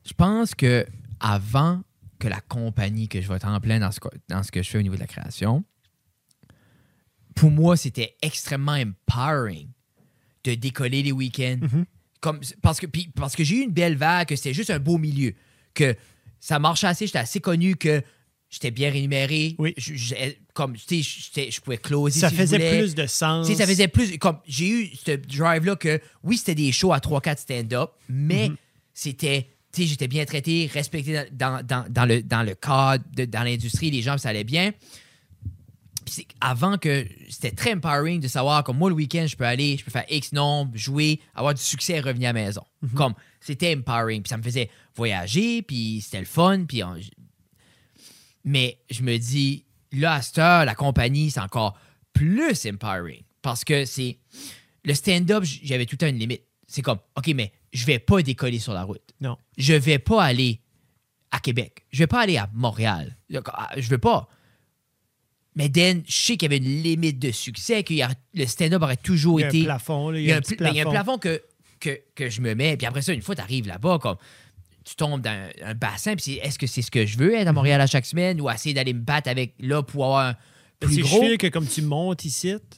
[0.07, 0.85] je pense que
[1.19, 1.81] avant
[2.19, 4.69] que la compagnie que je vais être en plein dans ce, dans ce que je
[4.69, 5.63] fais au niveau de la création
[7.35, 9.69] pour moi c'était extrêmement empowering
[10.43, 11.59] de décoller les week-ends
[12.25, 14.79] comme parce que puis parce que j'ai eu une belle vague que c'était juste un
[14.79, 15.33] beau milieu
[15.73, 15.95] que
[16.39, 18.01] ça marchait assez j'étais assez connu que
[18.49, 19.73] j'étais bien rémunéré Oui.
[19.77, 20.15] Je- je-
[20.53, 23.51] comme tu sais je pouvais closer Ça si faisait plus de sens.
[23.53, 24.17] Ça faisait plus.
[24.17, 28.55] Comme j'ai eu ce drive-là que oui, c'était des shows à 3-4 stand-up, mais Mhm.
[28.93, 29.47] c'était.
[29.73, 33.43] Tu sais, j'étais bien traité, respecté dans, dans, dans le, dans le cadre, de- dans
[33.43, 34.71] l'industrie, les gens, ça allait bien.
[36.41, 39.83] Avant que c'était très empowering de savoir comme moi le week-end je peux aller je
[39.83, 42.63] peux faire X nombre jouer avoir du succès et revenir à la maison
[42.95, 46.95] comme c'était empowering puis ça me faisait voyager puis c'était le fun puis on-
[48.43, 51.77] mais je me dis là à cette heure la compagnie c'est encore
[52.13, 54.17] plus empowering parce que c'est
[54.83, 58.21] le stand-up j'avais tout le temps une limite c'est comme ok mais je vais pas
[58.21, 59.37] décoller sur la route Non.
[59.57, 60.61] je vais pas aller
[61.31, 61.85] à Québec.
[61.91, 63.17] Je vais pas aller à Montréal.
[63.29, 64.29] Je veux pas.
[65.55, 67.93] Mais Dan, je sais qu'il y avait une limite de succès, que
[68.33, 69.63] le stand-up aurait toujours Il y a un été.
[69.63, 70.09] plafond.
[70.09, 71.17] Là, il y a un, petit pla- il y a un plafond.
[71.17, 71.41] plafond que,
[71.79, 72.75] que, que je me mets.
[72.75, 74.17] Puis après ça, une fois, tu arrives là-bas, comme
[74.83, 77.33] tu tombes dans un, un bassin, puis c'est- est-ce que c'est ce que je veux
[77.35, 80.27] être à Montréal à chaque semaine ou essayer d'aller me battre avec là pour avoir
[80.27, 80.35] un
[80.79, 81.21] plus c'est gros?
[81.21, 82.77] chill que comme tu montes ici, tu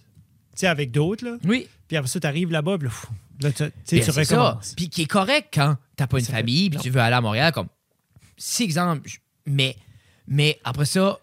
[0.55, 1.67] sais, avec d'autres, là, Oui.
[1.87, 2.87] puis après ça, tu arrives là-bas, puis
[3.41, 4.11] là, tu, tu c'est ça.
[4.21, 4.73] recommences.
[4.77, 7.51] Puis qui est correct quand t'as pas une famille puis tu veux aller à Montréal
[7.51, 7.67] comme
[8.37, 9.75] si exemple je- mais
[10.27, 11.19] mais après ça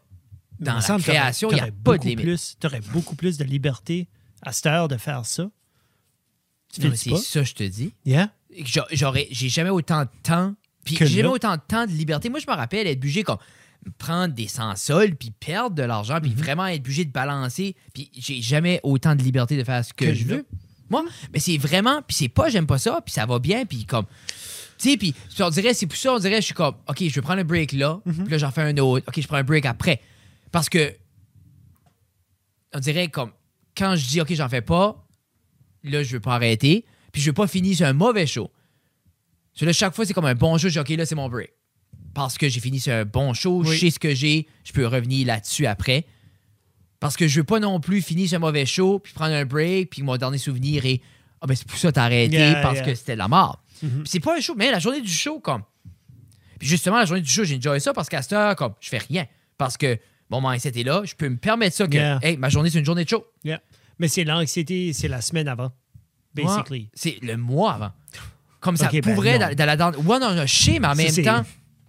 [0.61, 2.25] dans la création, il n'y a pas de limite.
[2.25, 4.09] plus- T'aurais beaucoup plus de liberté
[4.43, 5.51] à cette heure de faire ça.
[6.73, 7.93] Tu c'est ça, je te dis.
[8.05, 8.31] Yeah?
[8.93, 10.55] J'aurais, j'ai jamais autant de temps.
[10.85, 11.31] Puis j'ai jamais là.
[11.31, 12.29] autant de temps de liberté.
[12.29, 13.39] Moi, je me rappelle être obligé comme
[13.99, 16.21] prendre des sans-sols, puis perdre de l'argent, Mhm.
[16.23, 17.77] puis vraiment être obligé de balancer.
[17.93, 20.37] Puis j'ai jamais autant de liberté de faire ce que, Que je là.
[20.37, 20.47] veux.
[20.91, 23.85] Moi, mais c'est vraiment, puis c'est pas, j'aime pas ça, puis ça va bien, puis
[23.85, 24.07] comme.
[24.79, 26.99] Tu sais, puis puis on dirait, c'est pour ça, on dirait, je suis comme, OK,
[27.01, 28.15] je vais prendre un break là, Mhm.
[28.25, 29.05] puis là, j'en fais un autre.
[29.09, 30.01] OK, je prends un break après.
[30.55, 30.95] Parce que,
[32.73, 33.33] on dirait comme,
[33.77, 35.05] quand je dis, OK, j'en fais pas,
[35.83, 38.53] là, je veux pas arrêter, puis je veux pas finir sur un mauvais show.
[39.59, 41.29] Que là, chaque fois, c'est comme un bon show, je dis, OK, là, c'est mon
[41.29, 41.53] break.
[42.15, 43.75] Parce que j'ai fini sur un bon show, Oui.
[43.75, 46.07] je sais ce que j'ai, je peux revenir là-dessus après.
[47.01, 49.45] Parce que je veux pas non plus finir sur un mauvais show, puis prendre un
[49.45, 51.01] break, puis mon dernier souvenir est,
[51.41, 52.85] ah ben c'est pour ça que t'as arrêté, Yeah, parce yeah.
[52.85, 53.61] que c'était de la mort.
[53.83, 54.03] Mhm.
[54.05, 55.65] Puis c'est pas un show, mais la journée du show, comme.
[56.61, 58.89] Puis justement, la journée du show, j'ai enjoyé ça parce qu'à cette heure, comme, je
[58.89, 59.27] fais rien.
[59.59, 59.99] Parce que
[60.31, 62.19] mon mindset est là, je peux me permettre ça que, Yeah.
[62.23, 63.27] hey, ma journée, c'est une journée de show.
[63.45, 63.61] Yeah.
[63.99, 65.71] Mais c'est l'anxiété, c'est la semaine avant,
[66.35, 66.89] basically.
[66.95, 67.93] C'est le mois avant.
[68.61, 69.55] Comme ça Ok, ben pourrait non.
[69.55, 69.93] dans, la dent.
[69.95, 71.45] Ouais, non, je sais, mais en même temps.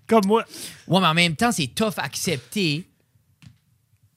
[0.08, 0.44] Comme moi.
[0.88, 2.86] Ouais, mais en même temps, c'est tough accepter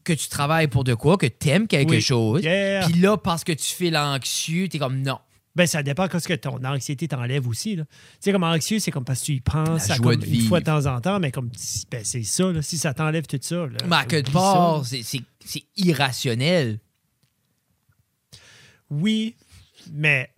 [0.05, 2.01] que tu travailles pour de quoi, que t'aimes quelque Oui.
[2.01, 2.43] chose.
[2.43, 2.87] Yeah.
[2.87, 5.19] Puis là, parce que tu fais l'anxieux, t'es comme non.
[5.59, 7.75] Ben, ça dépend de ce que ton anxiété t'enlève aussi.
[7.77, 7.83] Tu
[8.21, 10.49] sais, comme anxieux, c'est comme parce que tu y penses à comme une vivre.
[10.49, 11.51] fois de temps en temps, mais comme
[11.91, 13.67] ben, c'est ça, là, si ça t'enlève tout ça.
[13.67, 15.03] Là, Mais à quelque oublie part, c'est-
[15.77, 16.79] irrationnel.
[18.91, 19.35] Oui,
[19.91, 20.31] mais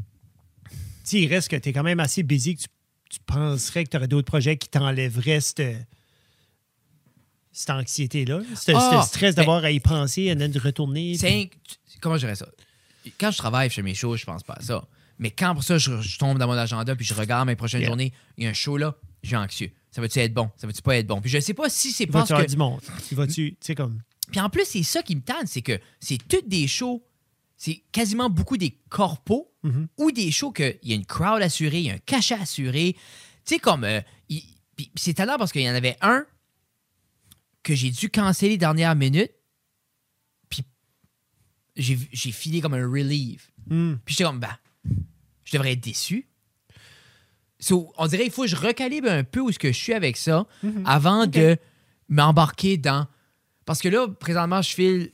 [1.12, 2.68] il reste que tu es quand même assez busy que tu,
[3.10, 5.62] tu penserais que tu aurais d'autres projets qui t'enlèveraient cette,
[7.52, 11.14] cette anxiété-là, ce, Ah, stress ben- d'avoir à y penser et de retourner.
[11.18, 11.50] puis-
[12.00, 12.48] comment je dirais ça?
[13.18, 14.82] Quand je travaille chez mes shows, je pense pas à ça.
[15.20, 17.80] Mais quand pour ça, je, je tombe dans mon agenda puis je regarde mes prochaines
[17.82, 17.88] Yeah.
[17.90, 19.70] journées, il y a un show là, je suis anxieux.
[19.92, 20.50] Ça va-tu être bon?
[20.56, 21.20] Ça va-tu pas être bon?
[21.20, 22.46] Puis je sais pas si c'est parce que.
[22.50, 22.80] du monde?
[23.12, 24.00] Il va-tu, tu sais, comme...
[24.32, 27.04] Puis en plus, c'est ça qui me tente, c'est que c'est toutes des shows,
[27.56, 29.88] c'est quasiment beaucoup des corpos Mhm.
[29.98, 32.94] ou des shows qu'il y a une crowd assurée, il y a un cachet assuré.
[33.44, 33.84] Tu sais, comme.
[33.84, 34.00] euh,
[34.74, 36.24] puis c'est talent parce qu'il y en avait un
[37.62, 39.30] que j'ai dû canceller dernière minute,
[40.48, 40.64] puis
[41.76, 43.52] j'ai j'ai filé comme un relief.
[43.68, 43.96] Hmm.
[44.06, 44.58] Puis j'étais comme, bah,
[45.50, 46.26] je devrais être déçu.
[47.58, 49.92] So, on dirait qu'il faut que je recalibre un peu où ce que je suis
[49.92, 50.82] avec ça Mhm.
[50.86, 51.56] avant de
[52.08, 53.06] m'embarquer dans.
[53.66, 55.10] Parce que là, présentement, je file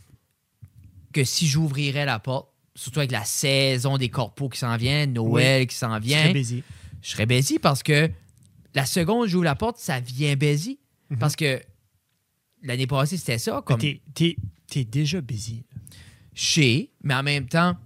[1.13, 5.67] que si j'ouvrirais la porte, surtout avec la saison des corpos qui s'en vient, Noël
[5.67, 6.63] qui s'en vient, serais busy.
[7.03, 8.11] je serais baisé parce que
[8.75, 10.79] la seconde où j'ouvre la porte, ça vient baisé.
[11.11, 11.19] Mhm.
[11.19, 11.61] Parce que
[12.63, 13.63] l'année passée, c'était ça.
[13.65, 14.39] Comme t'es,
[14.85, 15.65] déjà busy.
[16.35, 17.77] chez, mais en même temps,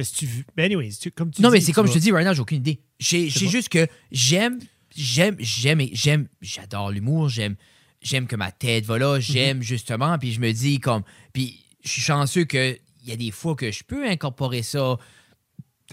[0.00, 0.44] Parce que tu...
[0.58, 2.40] Anyways, tu- comme tu Non, dis, mais c'est comme je te dis, right now, j'ai
[2.40, 2.80] aucune idée.
[2.98, 4.58] J'ai juste que j'aime,
[4.96, 7.56] j'aime, j'aime, j'aime, j'adore l'humour, j'aime,
[8.00, 9.00] j'aime que ma tête va Mhm.
[9.00, 11.02] là, j'aime justement, puis je me dis comme,
[11.34, 14.96] puis je suis chanceux que il y a des fois que je peux incorporer ça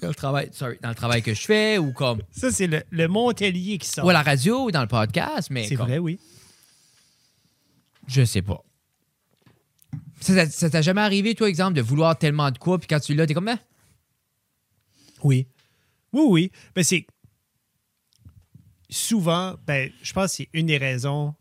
[0.02, 2.84] dans le travail, sorry, dans le travail que je fais ou comme, Ça, c'est le,
[2.92, 4.06] le Montelier qui sort.
[4.06, 6.18] ou à la radio ou dans le podcast, mais c'est vrai, oui.
[8.08, 8.64] je sais pas.
[10.20, 13.00] Ça t'a- ça t'a jamais arrivé, toi, exemple, de vouloir tellement de quoi, puis quand
[13.00, 13.60] tu l'as, t'es comme, ben,
[15.28, 15.48] Oui.
[16.14, 16.52] Oui, oui.
[16.76, 17.06] Ben, c'est.
[18.90, 21.36] Souvent, ben, je pense que c'est une des raisons.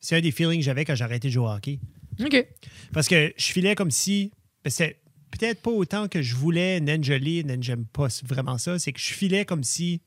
[0.00, 1.78] C'est un des feelings que j'avais quand j'ai arrêté de jouer au hockey.
[2.20, 2.44] ok,
[2.92, 4.32] Parce que je filais comme si.
[4.64, 5.00] ben, c'était
[5.30, 8.78] peut-être pas autant que je voulais, naine jolie, naine j'aime pas vraiment ça.
[8.80, 10.00] C'est que je filais comme si.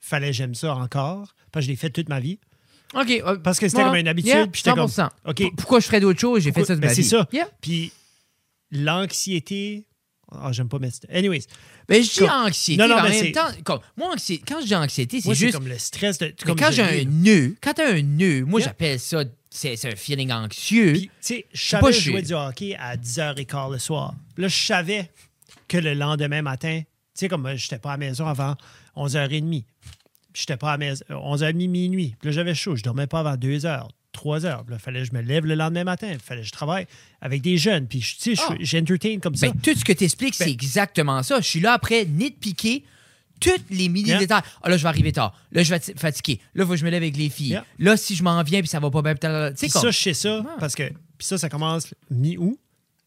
[0.00, 1.34] Fallait que j'aime ça encore.
[1.50, 2.38] Parce que je l'ai fait toute ma vie.
[2.94, 4.28] ok, euh, Parce que c'était ouais, comme une habitude.
[4.30, 4.88] yeah, puis j'étais comme.
[4.88, 5.08] 100%.
[5.26, 5.34] OK.
[5.36, 6.42] P- Pourquoi je ferais d'autres choses?
[6.44, 7.08] J'ai fait ça de Ben, ma c'est vie.
[7.08, 7.28] ça.
[7.32, 7.48] Yeah.
[7.60, 7.90] Puis
[8.70, 9.86] l'anxiété.
[10.30, 10.98] Ah, j'aime pas mettre.
[11.10, 11.44] Anyways,
[11.88, 14.60] Mais je dis Comme- anxiété, Non, non, mais en même temps, comme, moi, anxiété, quand
[14.60, 15.54] je dis anxiété, c'est juste.
[15.54, 16.34] comme le stress de.
[16.46, 18.68] mais quand j'ai un nœud, quand t'as un nœud, moi, Yeah.
[18.68, 20.92] j'appelle ça, c'est un feeling anxieux.
[20.92, 24.14] Puis, tu sais, je savais jouer du hockey à 10h15 le soir.
[24.36, 25.10] Là, je savais
[25.66, 28.54] que le lendemain matin, tu sais, comme euh, j'étais pas à la maison avant
[28.96, 29.64] 11h30.
[30.32, 32.14] Puis j'étais pas à la maison 11h30, minuit.
[32.20, 32.76] Puis là, j'avais chaud.
[32.76, 34.40] Je dormais pas avant 2h, 3h.
[34.40, 36.08] Puis là, il fallait que je me lève le lendemain matin.
[36.12, 36.86] Il fallait que je travaille
[37.20, 37.86] avec des jeunes.
[37.86, 38.54] Puis, tu sais, Ah.
[38.58, 39.48] je- j'entertain comme ça.
[39.50, 41.40] ben, tout ce que t'expliques, c'est Ben- exactement ça.
[41.40, 42.84] Je suis là après, nitpiquer
[43.40, 44.18] toutes les mini Yeah.
[44.18, 44.42] détails.
[44.62, 45.32] Ah, là, je vais arriver tard.
[45.52, 46.40] Là, je vais être fatigué.
[46.54, 47.50] Là, faut que je me lève avec les filles.
[47.50, 47.64] Yeah.
[47.78, 49.20] Là, si je m'en viens puis ça va pas bien, tu
[49.68, 49.82] comme.
[49.82, 50.56] ça, je sais ça Ah.
[50.58, 52.58] parce que puis ça, ça commence mi-août.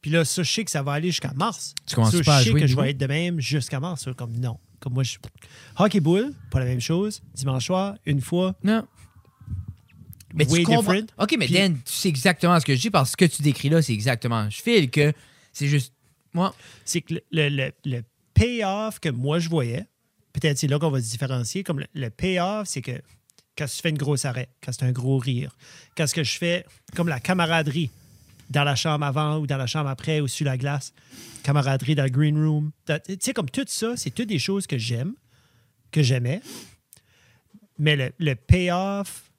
[0.02, 1.76] Puis là, ça, je sais que ça va aller jusqu'à mars.
[1.86, 3.80] Tu commences Ça, pas à je sais jouer que je vais être de même jusqu'à
[3.80, 4.04] mars.
[4.04, 4.58] ça, Comme non.
[4.80, 5.18] Comme moi, je...
[5.78, 7.22] Hockey bull, pas la même chose.
[7.36, 8.56] Dimanche soir, une fois.
[8.64, 8.84] Non.
[10.34, 10.94] Mais way tu comprends.
[10.94, 11.08] different.
[11.18, 13.36] OK, mais Puis- Dan, tu sais exactement ce que je dis parce que ce que
[13.38, 14.50] tu décris là, c'est exactement.
[14.50, 15.14] Je file que
[15.54, 15.94] c'est juste.
[16.34, 19.86] Moi, c'est que le, le, le- payoff que moi je voyais,
[20.34, 23.00] peut-être c'est là qu'on va se différencier, comme le, le payoff, c'est que
[23.58, 25.56] quand tu fais une grosse arrêt, quand c'est un gros rire,
[25.96, 26.66] quand ce que je fais,
[26.96, 27.92] comme la camaraderie
[28.50, 30.94] dans la chambre avant ou dans la chambre après ou sur la glace,
[31.44, 32.72] camaraderie dans le green room.
[32.88, 35.14] Tu sais, comme tout ça, c'est toutes des choses que j'aime,
[35.92, 36.42] que j'aimais,
[37.78, 39.31] mais le, le payoff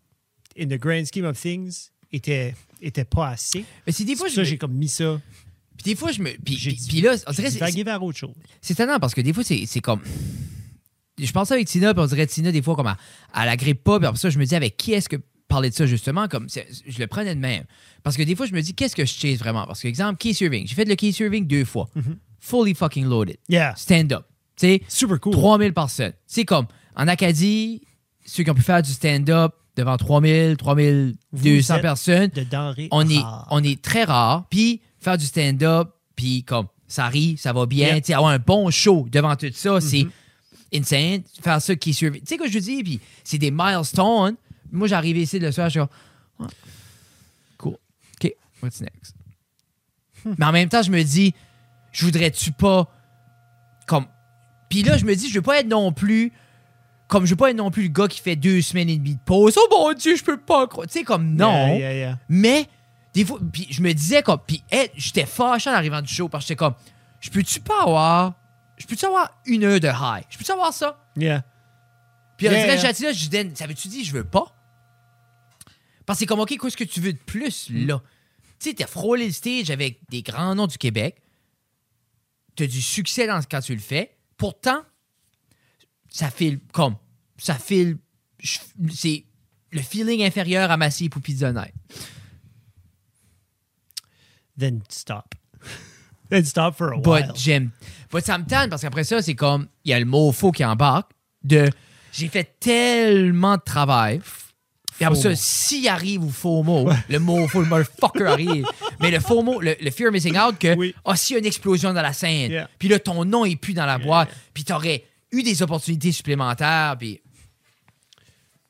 [0.58, 3.64] in the grand scheme of things était, était pas assez.
[3.86, 5.20] Mais c'est des fois, ça j'ai comme mis ça.
[5.76, 6.30] puis des fois, je me.
[6.44, 6.56] Puis,
[6.88, 7.50] puis- là, on dirait.
[7.50, 8.34] c'est- vers autre chose.
[8.60, 10.00] C'est étonnant parce que des fois, c'est comme.
[11.18, 13.98] Je pensais avec Tina, puis on dirait Tina, des fois, comme elle, elle agrippe pas,
[13.98, 16.48] puis après ça, je me dis avec qui est-ce que parler de ça, justement, comme
[16.48, 17.64] je le prenais de même.
[18.02, 19.66] Parce que des fois, je me dis, qu'est-ce que je chase vraiment?
[19.66, 20.66] Parce que, exemple, key serving.
[20.66, 21.90] J'ai fait le key serving deux fois.
[22.40, 23.36] Fully fucking loaded.
[23.48, 24.24] Yeah, Stand-up.
[24.56, 25.32] Tu sais, super cool.
[25.32, 26.14] 3000 personnes.
[26.26, 27.82] C'est comme, en Acadie,
[28.24, 33.08] ceux qui ont pu faire du stand-up devant 3000, 3200 êtes personnes, de denrées on
[33.08, 34.46] est, on est très rare.
[34.50, 38.00] Puis faire du stand-up, puis comme ça rit, ça va bien.
[38.04, 40.06] Sais, avoir un bon show devant tout ça, c'est
[40.72, 40.78] Mm-hmm.
[40.80, 41.22] insane.
[41.42, 42.20] Faire ça qui survit.
[42.20, 42.82] Tu sais quoi je veux dire?
[42.84, 44.36] Puis c'est des milestones.
[44.70, 45.88] Moi, j'arrive ici le soir, je suis
[46.38, 46.52] comme, Ouais.
[47.58, 47.76] cool.
[48.22, 49.14] OK, what's next?
[50.24, 50.34] Hmm.
[50.38, 51.34] Mais en même temps, je me dis,
[51.92, 52.88] je voudrais-tu pas
[53.86, 54.06] comme.
[54.70, 56.32] Puis là, je me dis, je veux pas être non plus.
[57.12, 59.16] Comme je veux pas être non plus le gars qui fait deux semaines et demie
[59.16, 59.58] de pause.
[59.58, 60.86] Oh mon Dieu, je peux pas croire.
[60.86, 61.66] Tu sais, comme non.
[61.66, 62.18] Yeah, yeah, yeah.
[62.30, 62.66] Mais,
[63.12, 66.30] des fois, puis je me disais comme, puis hey, j'étais fâché en arrivant du show
[66.30, 66.72] parce que j'étais comme,
[67.20, 68.32] je peux-tu pas avoir,
[68.78, 70.24] je peux-tu avoir une heure de high?
[70.30, 71.04] Je peux-tu avoir ça?
[71.14, 71.44] Yeah.
[72.38, 74.46] Puis on dirait, j'ai dit là, je disais, ça veut-tu dire je veux pas?
[76.06, 77.88] Parce que c'est comme, OK, qu'est-ce que tu veux de plus, Mm.
[77.88, 78.00] là?
[78.58, 81.20] Tu sais, t'as frôlé le stage avec des grands noms du Québec.
[82.56, 84.16] T'as du succès dans, quand tu le fais.
[84.38, 84.80] Pourtant,
[86.12, 86.96] ça file comme,
[87.38, 87.96] ça file,
[88.92, 89.24] c'est
[89.72, 91.72] le feeling inférieur à Massif ou Pizza Night.
[94.58, 95.34] Then stop.
[96.30, 97.32] Then stop for a But while.
[97.36, 97.70] j'aime.
[98.10, 99.66] But ça me tanne parce qu'après ça, c'est comme.
[99.84, 101.10] Il y a le mot faux qui embarque.
[101.42, 101.70] De.
[102.12, 104.20] J'ai fait tellement de travail.
[105.00, 108.66] Et après ça, s'il arrive ou faux mot, le mot faux, le motherfucker arrive.
[109.00, 110.76] Mais le faux mot, le, le fear of missing out, que.
[110.76, 110.94] Oui.
[111.04, 112.68] Ah, s'il y a une explosion dans la scène, Yeah.
[112.78, 114.38] puis là, ton nom est plus dans la Yeah, boîte, yeah.
[114.54, 117.20] puis t'aurais eu des opportunités supplémentaires, puis.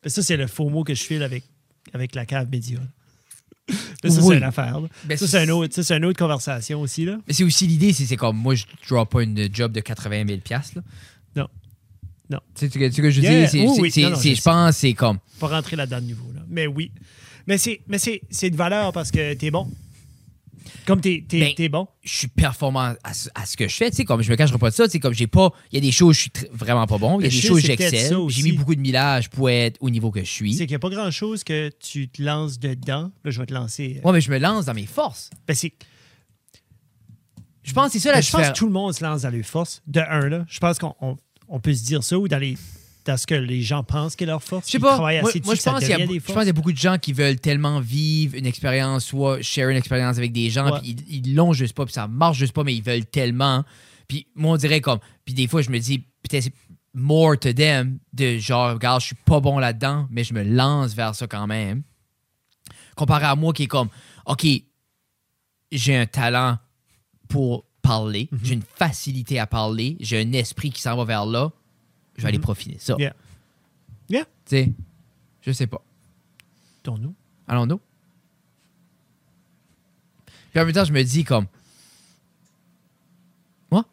[0.07, 1.45] Ça, c'est le faux mot que je file avec,
[1.93, 2.81] avec la cave média.
[3.69, 4.11] Ça, Oui.
[4.11, 4.81] c'est une affaire.
[5.05, 7.05] Ben, ça, c'est un autre- ça, c'est une autre conversation aussi.
[7.05, 7.19] Là.
[7.29, 8.37] Mais c'est aussi l'idée, c'est comme.
[8.37, 10.83] Moi, je drop pas une job de 80 000 piastres, là.
[11.37, 11.49] Non.
[12.31, 12.41] Non.
[12.57, 13.65] Tu sais ce que je veux Yeah, dire?
[13.79, 15.19] Oui, Non, non, je pense, c'est comme.
[15.39, 16.33] Pas rentrer là-dedans de nouveau.
[16.35, 16.41] Là.
[16.49, 16.91] Mais oui.
[17.47, 19.71] Mais c'est, mais c'est de valeur parce que t'es bon.
[20.87, 21.89] Comme t'es, t'es, Ben, bon.
[22.03, 23.91] je suis performant à ce, à ce que je fais.
[23.91, 24.85] Tu sais, comme je me cacherai pas de ça.
[24.87, 25.53] Tu sais, comme j'ai pas.
[25.71, 27.21] Il y a des choses où je suis vraiment pas bon.
[27.21, 28.17] Il y a des choses où c'est j'excelle.
[28.29, 30.57] J'ai mis beaucoup de millage pour être au niveau que je C'est suis.
[30.57, 33.11] qu'il n'y a pas grand-chose que tu te lances dedans.
[33.25, 34.01] Là, je vais te lancer.
[34.03, 35.31] euh, Ouais, mais je me lance dans mes forces.
[35.47, 35.73] Ben, c'est,
[37.63, 39.23] Je pense que c'est ça la ben, je pense que tout le monde se lance
[39.23, 39.83] dans les forces.
[39.87, 40.45] De un, là.
[40.49, 41.17] Je pense qu'on on,
[41.49, 42.57] on peut se dire ça ou dans, les,
[43.05, 44.67] dans ce que les gens pensent qu'est leur force.
[44.67, 44.97] Je sais pas.
[44.99, 47.41] Moi, assez moi, dessus je pense qu'il y y a beaucoup de gens qui veulent
[47.41, 51.75] tellement vivre une expérience, soit share une expérience avec des gens, puis ils- l'ont juste
[51.75, 53.65] pas, puis ça marche juste pas, mais ils veulent tellement.
[54.09, 54.99] Puis moi, on dirait comme.
[55.25, 56.55] Puis des fois, je me dis, peut-être c'est
[56.95, 60.95] more to them, de genre, regarde, je suis pas bon là-dedans, mais je me lance
[60.95, 61.83] vers ça quand même.
[62.97, 63.89] Comparé à moi qui est comme,
[64.27, 64.47] OK,
[65.71, 66.59] j'ai un talent
[67.29, 68.39] pour parler, Mhm.
[68.45, 71.51] j'ai une facilité à parler, j'ai un esprit qui s'en va vers là,
[72.17, 72.95] je vais aller profiter de ça.
[72.95, 73.01] Mhm.
[73.01, 73.15] Yeah.
[74.09, 74.25] Yeah.
[74.25, 74.73] Tu sais,
[75.43, 75.83] je sais pas.
[76.83, 77.15] Tourne-nous.
[77.49, 77.81] Allons-nous?
[80.53, 81.47] Puis en même temps, je me dis comme.
[83.71, 83.85] Moi?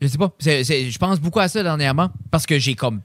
[0.00, 0.32] Je sais pas.
[0.40, 3.02] Je pense beaucoup à ça dernièrement parce que j'ai comme.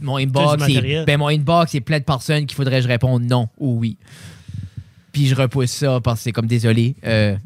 [0.00, 3.24] Mon inbox, est, ben mon inbox, c'est plein de personnes qu'il faudrait que je réponde
[3.24, 3.96] non ou oui.
[5.12, 6.96] Puis je repousse ça parce que c'est comme désolé.
[7.04, 7.36] euh,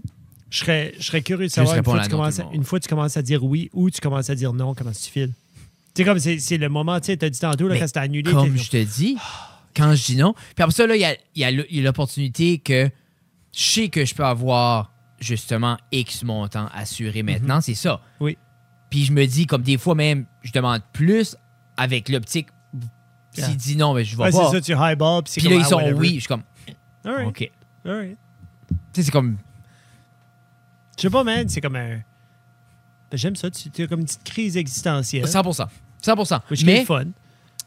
[0.49, 2.85] Je serais, je serais curieux de savoir une fois, tu commences à- une fois que
[2.85, 5.33] tu commences à dire oui ou tu commences à dire non, comment tu files?
[5.99, 7.99] Tu sais, comme c'est le moment, tu sais, t'as dit tantôt, là, Mais quand c'était
[7.99, 8.31] annulé.
[8.31, 9.17] comme je te dis,
[9.75, 10.33] quand je dis non.
[10.33, 12.89] Puis après ça, là, il y a, y l'opportunité que
[13.53, 17.61] je sais que je peux avoir justement X montant assuré maintenant.
[17.61, 17.95] C'est ça.
[17.95, 17.99] Mhm.
[18.27, 18.39] Oui.
[18.91, 21.37] Puis je me dis, comme des fois même, je demande plus
[21.77, 22.47] avec l'optique.
[23.33, 23.55] S'il Yeah.
[23.57, 24.51] dit non, mais je vais Ouais, pas.
[24.51, 25.95] c'est ça, tu highball, puis Puis là, ils ah, sont whatever.
[25.99, 26.15] oui.
[26.15, 26.43] Je suis comme,
[27.05, 27.39] All right, OK.
[27.85, 28.17] Tu all right.
[28.93, 29.37] sais, c'est comme.
[30.97, 31.97] Je sais pas, man, c'est comme un.
[33.11, 35.27] Ben, J'aime ça, tu as comme une petite crise existentielle.
[35.27, 35.67] 100%.
[36.03, 36.41] 100%.
[36.51, 37.05] Which mais fun.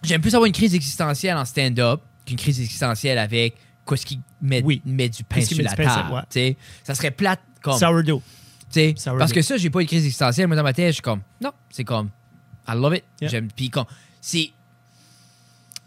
[0.03, 4.19] j'aime plus avoir une crise existentielle en stand-up qu'une crise existentielle avec quoi ce qui
[4.41, 4.81] met, Oui.
[4.85, 6.23] met du pain Qu'est-ce sur met la du pain sur- table.
[6.33, 6.57] ouais.
[6.83, 7.77] Ça serait plate comme.
[7.77, 8.21] Sourdough.
[9.17, 10.47] Parce que ça, j'ai pas une crise existentielle.
[10.47, 12.09] Moi, dans ma tête, je suis comme, non, c'est comme,
[12.67, 13.03] I love it.
[13.19, 13.29] Yeah.
[13.29, 13.49] J'aime.
[13.53, 13.85] Puis, comme,
[14.21, 14.51] c'est,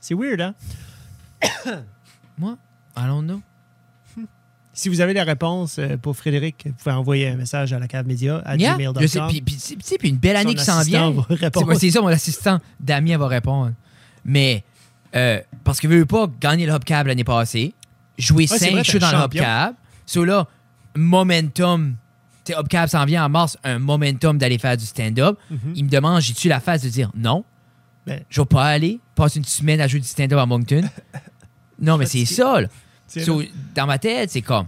[0.00, 0.54] C'est weird, hein?
[2.38, 2.58] moi,
[2.96, 3.40] I don't know.
[4.76, 7.86] Si vous avez la réponse euh, pour Frédéric, vous pouvez envoyer un message à la
[7.88, 9.28] cave média à Yeah, gmail.com.
[9.28, 9.56] puis, puis,
[9.98, 11.10] puis une belle année Son qui s'en vient.
[11.12, 11.68] va C'est répondre.
[11.68, 13.72] ouais, c'est ça, mon assistant, Damien, va répondre.
[14.24, 14.64] Mais,
[15.14, 17.72] Euh, parce que veut pas gagner le Hubcab l'année passée,
[18.18, 19.24] jouer Ouais, c'est 5 vrai, shows t'es dans le.
[19.24, 19.74] Hubcab.
[20.06, 20.48] So là,
[20.96, 21.96] momentum.
[22.48, 25.38] Hubcab s'en vient en mars, un momentum d'aller faire du stand-up.
[25.76, 27.44] Il me demande, j'ai-tu la face de dire non?
[28.06, 30.82] Ben, Je vais pas aller, passer une semaine à jouer du stand-up à Moncton.
[31.80, 32.68] non, mais c'est ça, là.
[33.22, 33.42] So,
[33.74, 34.66] dans ma tête, c'est comme.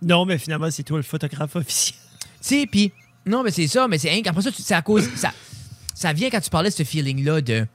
[0.00, 1.98] Non, mais finalement, c'est toi le photographe officiel.
[2.20, 2.92] Tu sais, puis.
[3.24, 5.08] Non, mais c'est ça, mais c'est qu'après ça, c'est à cause.
[5.14, 5.32] Ça,
[5.94, 7.66] ça vient quand tu parlais de ce feeling-là de.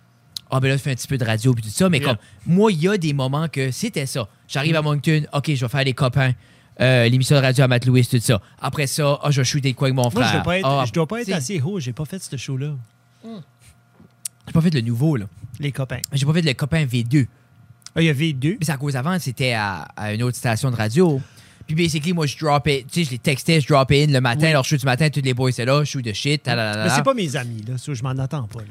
[0.50, 2.08] Ah, ben là, je fais un petit peu de radio puis tout ça, mais Yeah.
[2.08, 2.18] comme.
[2.46, 4.28] Moi, il y a des moments que c'était ça.
[4.48, 6.34] J'arrive à Moncton, OK, je vais faire les copains.
[6.80, 8.40] euh, l'émission de radio à Matt Lewis, tout ça.
[8.62, 10.28] Après ça, ah, je vais shooter de quoi avec mon Moi, frère.
[10.28, 11.80] je dois pas être, Ah, je dois pas être assez haut.
[11.80, 12.76] J'ai pas fait ce show-là.
[13.24, 15.26] J'ai pas fait le nouveau, là.
[15.60, 16.00] Les copains.
[16.14, 17.28] J'ai pas fait le copain V2.
[17.98, 18.58] Ah, il y avait deux.
[18.60, 21.20] Mais c'est à cause avant, c'était à, à une autre station de radio.
[21.66, 24.46] Puis basically, moi, je dropais, tu sais, je les textais, je dropais in le matin,
[24.48, 24.52] Oui.
[24.54, 26.96] leur show du matin, tous les boys étaient là, shoot de shit, Mais talalala.
[26.96, 27.78] c'est pas mes amis, là.
[27.78, 28.68] Ça, je m'en attends pas, là.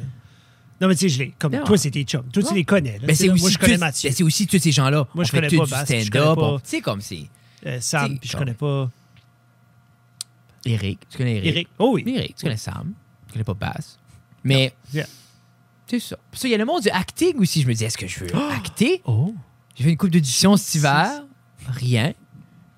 [0.81, 1.35] Non, mais tu sais, je les.
[1.39, 1.65] Comme Non.
[1.65, 2.25] toi, c'est tes chums.
[2.33, 2.55] Toi, tu Non.
[2.55, 2.93] les connais.
[2.93, 2.99] Là.
[3.03, 4.09] Mais Tu sais, c'est là, aussi, moi, je connais tous- Mathieu.
[4.11, 4.99] ben, c'est aussi tous ces gens-là.
[4.99, 6.13] Moi, On je fait connais tout pas du Bass, je stand-up.
[6.13, 7.25] connais pas- on- Tu sais, comme c'est.
[7.67, 8.91] Euh, Sam, C'est puis je comme- connais pas.
[10.65, 11.01] Eric.
[11.11, 11.47] Tu connais Eric?
[11.49, 11.69] Eric.
[11.79, 12.05] Oh oui.
[12.07, 12.93] Eric, tu connais Sam?
[13.27, 13.99] Tu connais pas Bass.
[14.45, 15.07] Mais, Yeah.
[15.87, 16.17] C'est ça.
[16.31, 17.63] Puis ça, il y a le monde du acting aussi.
[17.63, 19.03] Je me dis, est-ce que je veux acter?
[19.05, 19.35] Oh.
[19.77, 21.23] J'ai fait une coupe d'auditions cet hiver.
[21.69, 22.13] Rien.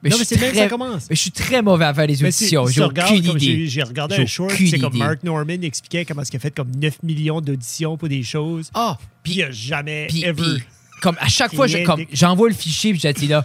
[0.02, 1.06] Mais non, je mais suis c'est même que ça très- commence.
[1.10, 2.66] Mais je suis très mauvais à faire les auditions.
[2.68, 3.66] J'ai aucune idée.
[3.66, 4.96] J'ai regardé un short, c'est comme.
[4.96, 8.70] Mark Norman expliquait comment est-ce qu'il a fait comme 9 millions d'auditions pour des choses.
[8.74, 10.62] Ah, Puis puis il a jamais, ever.
[11.02, 11.78] comme à chaque fois, je-
[12.12, 13.44] j'envoie le fichier, puis j'ai dit là,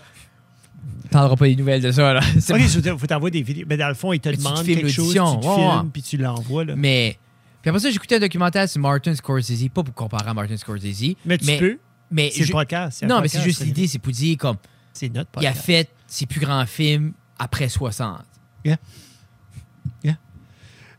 [1.10, 2.22] t'entendras pas des nouvelles de ça, là.
[2.50, 3.66] Ok, dire, faut t'envoyer des vidéos.
[3.70, 6.66] Mais dans le fond, il te demande quelque chose, tu te filmes, puis tu l'envoies.
[6.66, 6.76] là.
[6.76, 7.18] Mais,
[7.64, 10.56] puis après ça, j'ai écouté un documentaire sur Martin Scorsese, pas pour comparer à Martin
[10.58, 11.16] Scorsese.
[11.26, 11.80] Mais tu peux.
[12.12, 13.02] Mais C'est le podcast.
[13.04, 14.58] non, mais c'est podcast, juste l'idée, c'est pour dire, comme,
[14.94, 15.66] C'est notre il a podcast.
[15.66, 18.20] fait ses plus grands films après 60.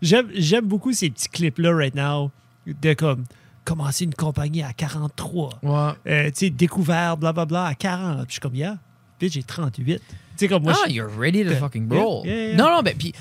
[0.03, 2.31] J'aime j'aime beaucoup ces petits clips-là, right now,
[2.67, 3.25] de comme
[3.65, 5.61] commencer une compagnie à 43.
[5.63, 5.93] Ouais.
[6.07, 8.17] Euh, tu sais, découvert, blablabla, à 40.
[8.19, 8.77] Puis je suis comme, yeah.
[9.19, 10.03] Puis j'ai 38.
[10.07, 12.27] Tu sais, comme moi, ah, je- you're ready to Yeah, fucking yeah, roll.
[12.27, 12.57] yeah, yeah.
[12.57, 13.15] Non, non, ben, puis,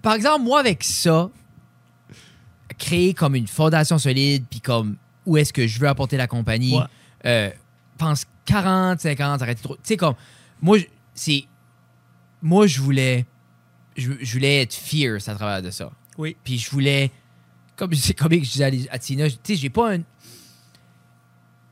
[0.00, 1.28] par exemple, moi, avec ça,
[2.72, 6.76] créer comme une fondation solide, puis comme où est-ce que je veux apporter la compagnie,
[6.76, 6.84] Ouais.
[7.26, 7.50] euh,
[7.98, 9.74] pense 40, 50, arrêtez trop.
[9.76, 10.14] Tu sais, comme,
[10.60, 11.44] moi, je- c'est.
[12.42, 13.24] Moi, je voulais.
[13.96, 15.90] Je, je voulais être fierce à travers de ça.
[16.18, 16.36] Oui.
[16.42, 17.10] Puis je voulais.
[17.76, 20.00] Comme c'est comme je disais à, Tina, tu sais, j'ai pas un.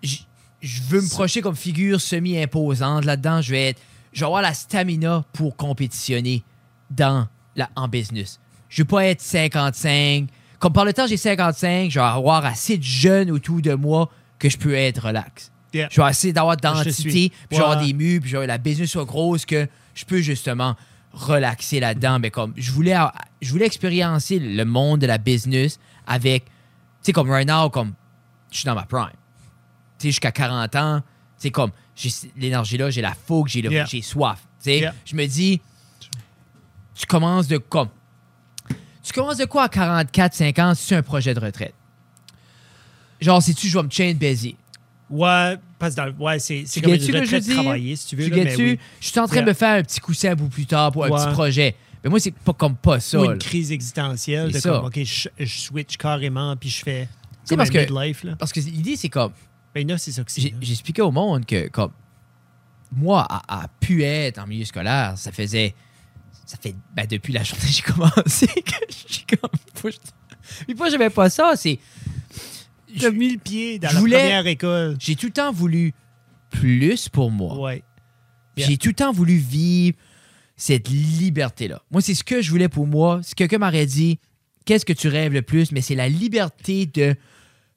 [0.03, 3.41] Je veux me projeter comme figure semi-imposante là-dedans.
[3.41, 3.81] Je vais être.
[4.13, 6.43] Je vais avoir la stamina pour compétitionner
[6.91, 8.39] dans la, en business.
[8.69, 10.29] Je veux pas être 55.
[10.61, 14.09] Comme par le temps, j'ai 55, je vais avoir assez de jeunes autour de moi
[14.39, 15.51] que je peux être relax.
[15.73, 15.89] Yeah.
[15.91, 18.59] Je vais essayer d'avoir d'identité, puis je vais avoir des murs, puis je vais- la
[18.59, 20.77] business soit grosse que je peux justement
[21.13, 22.19] relaxer là-dedans.
[22.19, 22.97] Mais comme je voulais,
[23.41, 26.51] je voulais expériencer le monde de la business avec, tu
[27.03, 27.95] sais, comme right now, comme
[28.51, 29.11] je suis dans ma prime.
[29.99, 31.03] Tu sais, jusqu'à 40 ans,
[31.39, 33.87] c'est comme j'ai l'énergie là, j'ai la fougue, j'ai le- Yeah.
[33.87, 34.41] j'ai soif.
[34.59, 34.95] Tu sais, Yeah.
[35.07, 35.61] je me dis,
[36.95, 37.89] tu commences de comme,
[39.13, 41.75] tu commences de quoi à 44, 50 si tu as un projet de retraite?
[43.21, 44.57] Genre, si tu je vais me chain baiser?
[45.11, 48.25] Ouais, parce que dans, ouais, c'est comme une retraite travailler, si tu veux.
[48.25, 48.79] Tu là, mais oui.
[49.01, 51.11] Je suis en train de me faire un petit coussin pour plus tard pour un
[51.11, 51.77] petit projet.
[52.03, 53.21] Mais moi, c'est pas comme pas ça.
[53.21, 53.33] Ou là.
[53.33, 54.71] une crise existentielle C'est de ça.
[54.71, 57.09] comme, OK, je, je switch carrément, puis je fais
[57.49, 58.37] comme parce un que- midlife, là.
[58.39, 59.33] Parce que l'idée, c'est comme.
[59.75, 60.55] Ben là, c'est ça que c'est.
[60.63, 61.91] Expliqué au monde que, comme.
[62.93, 65.75] Moi, à, à pu être en milieu scolaire, ça faisait.
[66.51, 66.75] Ça fait.
[66.97, 69.51] Ben, depuis la journée que j'ai commencé, que je suis comme.
[69.77, 69.97] faut je-
[70.67, 71.53] Puis moi, j'avais pas ça.
[71.55, 71.79] C'est.
[73.05, 74.97] As mis le pied dans je la voulais- première école.
[74.99, 75.95] J'ai tout le temps voulu
[76.51, 77.57] plus pour moi.
[77.61, 77.85] Ouais.
[78.57, 79.97] J'ai tout le temps voulu vivre
[80.57, 81.81] cette liberté-là.
[81.93, 83.21] Moi, c'est ce que je voulais pour moi.
[83.23, 84.19] Si quelqu'un m'aurait dit,
[84.67, 85.71] qu'est-ce que tu rêves le plus?
[85.71, 87.15] Mais c'est la liberté de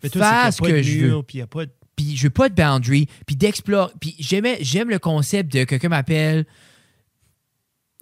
[0.02, 1.22] Mais toi, faire ce pas que je veux.
[1.24, 1.72] puis il y a pas de...
[1.96, 3.08] Puis je veux pas de boundary.
[3.28, 3.94] Puis d'explorer.
[4.02, 6.46] Puis j'aimais, j'aime le concept de quelqu'un m'appelle,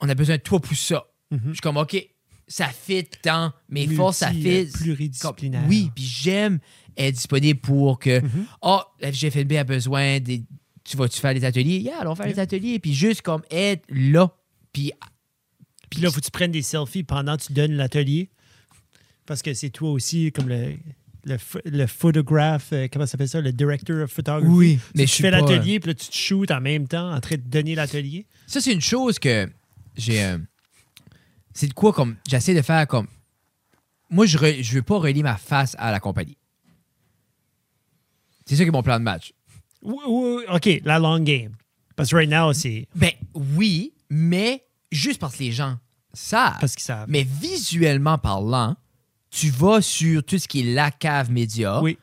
[0.02, 1.06] on a besoin de toi pour ça.
[1.32, 1.40] Mhm.
[1.48, 1.96] Je suis comme, OK,
[2.48, 4.72] ça fit dans mes Multi, forces, ça euh, fit.
[4.72, 5.62] pluridisciplinaire.
[5.62, 6.60] Comme- oui, puis j'aime
[6.98, 8.22] être disponible pour que,
[8.62, 10.44] oh, la FGFNB a besoin des.
[10.84, 11.78] Tu vas-tu faire des ateliers?
[11.78, 12.36] Yeah, allons faire Yeah.
[12.36, 12.80] des ateliers.
[12.80, 14.36] Puis juste comme être là.
[14.74, 14.92] Puis
[15.90, 18.30] Puis là, faut que tu prennes des selfies pendant que tu donnes l'atelier?
[19.26, 20.74] Parce que c'est toi aussi, comme le,
[21.26, 23.40] le, le photographe, euh, comment ça s'appelle ça?
[23.42, 24.48] Le director of photography.
[24.52, 27.20] Oui, mais tu je fais l'atelier, puis là, tu te shootes en même temps en
[27.22, 28.26] train de donner l'atelier.
[28.48, 29.48] ça, c'est une chose que
[29.96, 30.24] j'ai.
[30.24, 30.38] euh,
[31.54, 32.16] c'est de quoi comme.
[32.28, 33.08] J'essaie de faire comme.
[34.10, 36.38] Moi, je, je veux pas relier ma face à la compagnie.
[38.46, 39.34] C'est ça qui est mon plan de match.
[39.82, 41.56] Oui, oui, OK, la long game.
[41.96, 45.78] Parce que right now, c'est Ben oui, mais juste parce que les gens
[46.14, 46.58] savent.
[46.60, 47.08] parce qu'ils savent.
[47.10, 48.76] Mais visuellement parlant,
[49.30, 51.82] tu vas sur tout ce qui est la cave média.
[51.82, 51.98] Oui.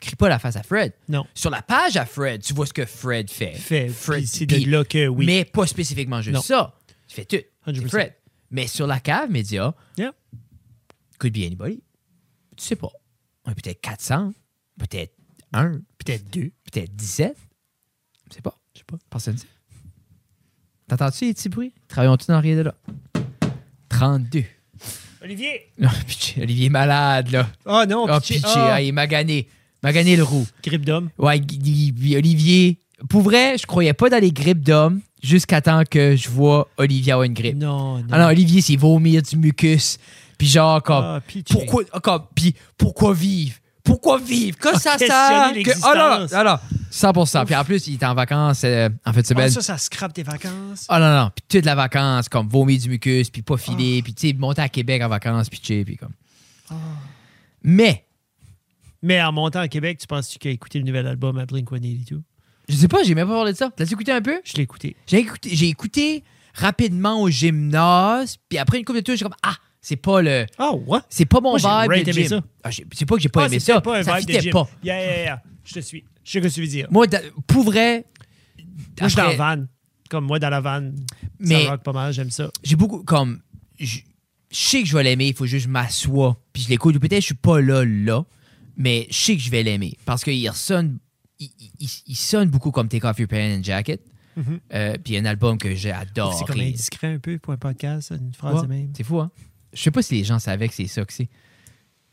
[0.00, 0.92] Crie pas la face à Fred.
[1.08, 1.26] Non.
[1.34, 3.52] Sur la page à Fred, tu vois ce que Fred fait.
[3.54, 3.88] Fait.
[3.88, 5.26] Fred, c'est de là que oui.
[5.26, 6.42] Mais pas spécifiquement juste Non.
[6.42, 6.74] ça.
[7.08, 7.36] Tu fais tout.
[7.64, 7.88] C'est 100%.
[7.88, 8.14] Fred.
[8.50, 10.12] Mais sur la cave média, Yeah.
[11.18, 11.82] could be anybody.
[12.56, 12.90] Tu sais pas.
[13.44, 14.32] Peut-être 400,
[14.78, 15.14] peut-être
[15.52, 16.50] 1, Peut-être deux.
[16.70, 17.36] peut-être 17.
[18.30, 18.58] Je sais pas.
[18.74, 18.96] Je sais pas.
[19.10, 19.46] Personne ne sait.
[20.88, 21.72] T'entends-tu les petits bruits?
[21.88, 22.74] Travaillons-tu dans rien de là?
[23.88, 24.44] 32.
[25.22, 25.70] Olivier!
[25.78, 25.88] Non,
[26.38, 27.48] Olivier est malade, là.
[27.64, 28.34] Oh non, Oh, pitché.
[28.34, 29.48] pitché, Ah, ah, il est magané.
[29.84, 30.46] Magané le roux.
[30.64, 31.10] Grippe d'homme.
[31.18, 31.40] Ouais,
[32.16, 32.78] Olivier.
[33.08, 37.12] Pour vrai, je croyais pas dans les grippes d'hommes jusqu'à temps que je vois Olivier
[37.12, 37.56] avoir une grippe.
[37.56, 38.04] Non, non.
[38.10, 39.98] Ah non, Olivier, c'est vomir du mucus.
[40.38, 41.20] Puis genre, comme, Ah,
[41.50, 43.56] pourquoi, ah, comme, puis pourquoi vivre?
[43.84, 44.56] Pourquoi vivre?
[44.56, 45.52] Que ça sert?
[45.62, 46.58] Que, oh non, non, non,
[46.90, 47.44] 100%.
[47.44, 49.50] Puis en plus, il est en vacances euh, en fait de Ah, semaine.
[49.50, 50.86] ça, ça scrape tes vacances.
[50.88, 51.30] Oh non, non.
[51.34, 54.62] Puis toute la vacance, comme vomir du mucus, puis pas filer, puis tu sais, monter
[54.62, 56.12] à Québec en vacances, puis chill, puis comme.
[57.62, 58.04] Mais,
[59.04, 62.22] Mais en montant à Québec, tu penses-tu qu'il a écouté le nouvel album à Blink-182?
[62.66, 63.70] je sais pas, j'ai même pas parlé de ça.
[63.76, 64.40] T'as-tu écouté un peu?
[64.42, 64.96] Je l'ai écouté.
[65.06, 66.24] J'ai écouté, j'ai écouté
[66.54, 70.46] rapidement au gymnase, puis après une couple de tours, j'ai comme, ah, c'est pas le.
[70.56, 71.00] Ah, ouais?
[71.10, 72.40] C'est pas mon Moi, vibe ça.
[72.62, 73.82] Ah, j'ai- c'est pas que j'ai pas ah, aimé ça.
[73.82, 74.52] pas un ça vibe de gym.
[74.52, 74.66] pas.
[74.82, 75.42] Yeah, yeah, yeah.
[75.64, 76.02] Je te suis.
[76.24, 76.86] Je sais ce que tu veux dire.
[76.90, 77.06] Moi,
[77.46, 78.06] pour vrai.
[78.58, 79.64] Moi, je suis dans la van.
[80.08, 80.90] Comme moi, dans la van,
[81.38, 82.48] Mais- ça rock pas mal, j'aime ça.
[82.62, 83.40] j'ai beaucoup comme
[83.78, 83.98] je
[84.50, 86.96] je sais que je vais l'aimer, il faut juste que je m'assois puis je l'écoute.
[86.96, 88.24] Ou Peut-être que je suis pas là là,
[88.76, 90.98] mais je sais que je vais l'aimer parce qu'il sonne
[91.38, 91.50] il,
[91.80, 94.00] il- il sonne beaucoup comme Take Off Your Pants and Jacket.
[94.36, 94.60] Mhm.
[94.72, 96.34] Euh, puis un album que j'adore.
[96.34, 98.92] C'est comme indiscret un peu pour un podcast, une phrase de même.
[98.96, 99.30] C'est fou hein?
[99.72, 101.28] Je sais pas si les gens savaient que c'est ça que c'est.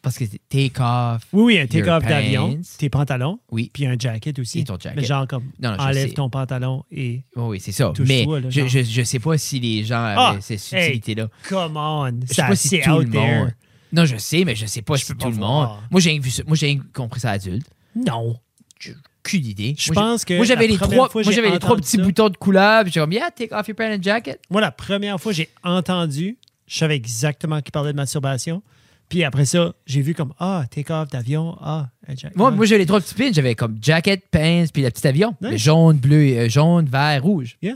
[0.03, 1.22] Parce que c'est Take Off.
[1.32, 3.70] Oui, oui, un Your take-off d'avion, tes pantalons, Oui.
[3.72, 4.59] puis un jacket aussi.
[4.62, 4.99] Et ton jacket.
[4.99, 7.24] Mais genre comme, Non, non, je enlève ton pantalon et...
[7.36, 7.93] Oh oui, c'est ça.
[7.99, 10.86] Mais là, je, je, je sais pas si les gens avaient Ah, cette hey.
[10.95, 11.30] subtilité-là.
[11.47, 12.20] Come on!
[12.22, 13.51] Je sais Ça, pas si c'est tout out le there.
[13.94, 15.70] Non, je sais, mais je sais pas Je si peux tout le voir.
[15.76, 15.80] monde.
[15.92, 17.68] Moi, j'ai vu ça- moi, j'ai compris ça adulte.
[17.96, 18.38] Non.
[18.80, 19.76] J'ai aucune idée.
[19.78, 21.60] Je Moi, pense que Moi, j'avais la les première trois, fois moi, j'ai j'avais les
[21.60, 23.92] trois entendu petits ça- boutons de couleur, puis j'ai comme, yeah, take off your pants
[23.94, 24.39] and jacket.
[24.50, 26.38] Moi, la première fois que j'ai entendu,
[26.68, 28.64] je savais exactement qu'il parlait de masturbation.
[29.10, 32.38] Puis après ça, j'ai vu comme, ah, take-off d'avion, ah, un jacket.
[32.38, 33.30] Moi, moi j'avais les trois petits pins.
[33.34, 35.36] J'avais comme jacket, pants, puis le petit avion.
[35.42, 35.52] Nice.
[35.52, 37.58] Le jaune, bleu, euh, jaune, vert, rouge.
[37.62, 37.76] Yeah.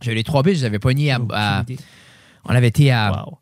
[0.00, 1.76] J'avais les trois pins, je les avais pognés à, Aucune à- idée.
[2.46, 3.38] On avait été à Wow.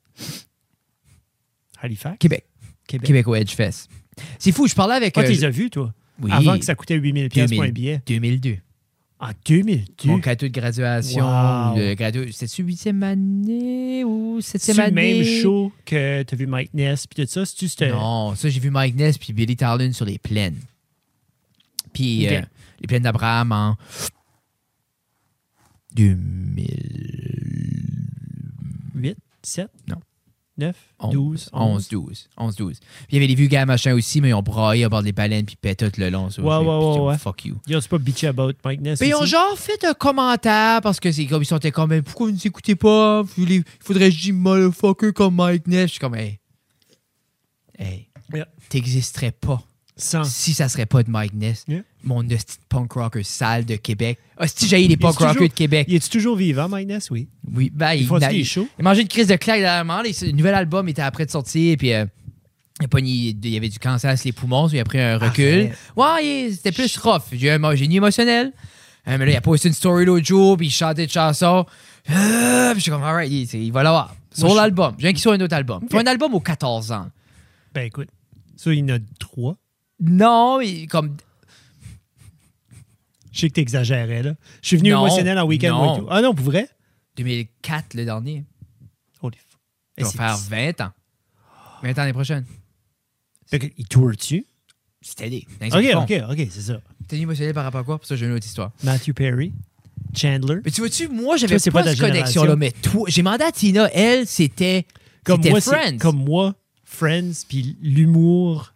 [1.80, 2.18] Halifax?
[2.18, 2.44] Québec.
[2.86, 3.06] Québec.
[3.06, 3.88] Québec au Edge Fest.
[4.38, 5.16] C'est fou, je parlais avec.
[5.16, 5.92] Euh, tu les as vus, toi?
[6.20, 7.72] oui, Avant que ça coûtait 8000 pièces pour un 2000.
[7.72, 8.02] billet.
[8.06, 8.56] 2002.
[9.22, 10.08] En 2002?
[10.08, 11.24] Mon cadeau de graduation.
[11.26, 11.76] Wow.
[11.76, 11.94] Le.
[12.32, 15.14] C'était-tu huitième année ou C'est septième le année?
[15.24, 17.44] même show que tu as vu Mike Ness puis tout ça?
[17.44, 20.56] C'était- Non, ça, j'ai vu Mike Ness puis Billy Tarlin sur les plaines.
[21.92, 22.40] Puis euh,
[22.80, 23.76] les plaines d'Abraham en
[25.94, 26.66] 2011,
[28.94, 29.68] 8, 7?
[29.88, 29.96] Non.
[30.60, 30.76] 9,
[31.10, 32.28] 12, 11, 12.
[32.36, 32.78] 11, 12.
[32.78, 35.02] Puis il y avait les vieux gars machin aussi, mais ils ont braillé à bord
[35.02, 36.30] des baleines puis pété tout le long.
[36.30, 36.42] ça.
[36.42, 37.18] Ouais, ouais, ouais, ouais.
[37.18, 37.56] Fuck you.
[37.66, 38.98] Yo, c'est pas bitchy about Mike Ness.
[38.98, 42.26] Puis ils ont genre fait un commentaire parce que c'est comme ils sont comme pourquoi
[42.26, 43.22] vous ne nous écoutez pas?
[43.38, 45.82] Il faudrait que je dise motherfucker comme Mike Ness.
[45.82, 46.38] Je suis comme hey.
[47.78, 48.08] Hey.
[48.32, 48.46] Yeah.
[48.68, 49.62] T'existerais pas
[50.00, 50.24] Sans.
[50.24, 51.64] si ça serait pas de Mike Ness.
[51.68, 51.82] Yeah.
[52.02, 54.18] Mon hostie punk rocker sale de Québec.
[54.38, 55.86] Hostie, j'ai les punk rockers toujours- de Québec.
[55.88, 57.10] Il est toujours vivant, Mike Ness?
[57.10, 57.28] Oui.
[57.52, 58.68] Oui, ben, il, il, des shows?
[58.78, 60.02] il a mangé une crise de claque dernièrement.
[60.02, 62.06] Le nouvel album était après de sortir, puis euh,
[62.98, 63.04] il,
[63.44, 65.44] il y avait du cancer sur les poumons, so il a pris un recul.
[65.44, 65.78] Arrête.
[65.96, 67.22] Ouais, il- c'était plus rough.
[67.32, 68.52] J'ai eu un génie émotionnel.
[69.08, 71.64] Euh, mais là, il a posté une story l'autre jour, puis il chantait de chansons.
[72.10, 74.14] Euh, puis je suis comme, alright, il, il va l'avoir.
[74.32, 74.94] Sur l'album.
[74.96, 75.80] Je viens qu'il soit un autre album.
[75.82, 76.06] Il faut Ok.
[76.06, 77.08] un album aux 14 ans.
[77.74, 78.08] Ben écoute,
[78.56, 79.56] ça, il y en a trois.
[80.00, 81.16] Non, comme.
[83.32, 84.34] Je sais que t'exagérais, là.
[84.62, 85.70] Je suis venu Non, émotionnel en week-end.
[85.70, 86.00] non.
[86.02, 86.08] moi.
[86.10, 86.68] Ah non, pour vrai?
[87.16, 88.44] 2004, le dernier.
[89.22, 89.60] Holy fuck.
[89.98, 90.90] Il va Eh, faire c'est- 20 ans.
[91.82, 92.44] 20 ans l'année prochaine.
[93.46, 94.46] Fait que, Il tourne dessus?
[95.02, 95.46] C'était des.
[95.62, 96.80] Ok, ok, ok, c'est ça.
[97.08, 97.98] T'es émotionnel par rapport à quoi?
[97.98, 98.70] Pour ça, j'ai une autre histoire.
[98.84, 99.52] Matthew Perry,
[100.14, 100.58] Chandler.
[100.64, 103.52] Mais tu vois-tu, moi, j'avais Toi, pas, pas cette connexion-là, mais toi, j'ai demandé à
[103.52, 104.86] Tina, elle, c'était.
[105.24, 105.98] Comme c'était moi, c'est- Friends.
[105.98, 108.72] comme moi, Friends, puis l'humour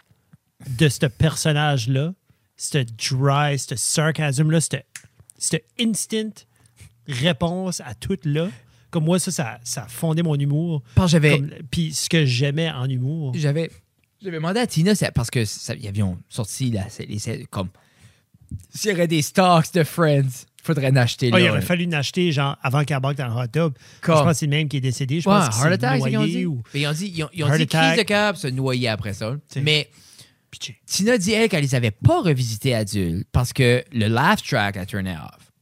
[0.78, 2.14] de ce personnage-là,
[2.56, 4.86] ce dry, ce sarcasme-là, cette,
[5.38, 6.30] cette instant
[7.08, 8.48] réponse à tout là.
[8.90, 10.82] Comme moi, ça, ça, ça a fondé mon humour.
[11.06, 11.40] J'avais.
[11.70, 13.32] Puis ce que j'aimais en humour.
[13.34, 13.70] J'avais.
[14.22, 17.68] J'avais demandé à Tina, parce que ça, ils avaient sorti là, les- comme.
[18.72, 20.22] S'il y aurait des stocks de Friends,
[20.60, 21.44] il faudrait en acheter Ah, là.
[21.44, 23.74] il aurait fallu l'acheter genre avant qu'elle embarque dans le hot tub.
[24.00, 25.20] Comme- Je pense que c'est le même qui est décédé.
[25.20, 26.46] Je Ouais, pense heart attack, c'est qu'ils ont dit.
[26.46, 28.88] ou Mais ils ont dit, ils ont, ils ont dit crise de cœur, se noyer
[28.88, 29.36] après ça.
[29.60, 29.90] Mais
[30.54, 30.80] pitché.
[30.86, 34.86] Tina dit, elle, qu'elle les avait pas revisités adultes parce que le laugh track a
[34.86, 35.52] turné off.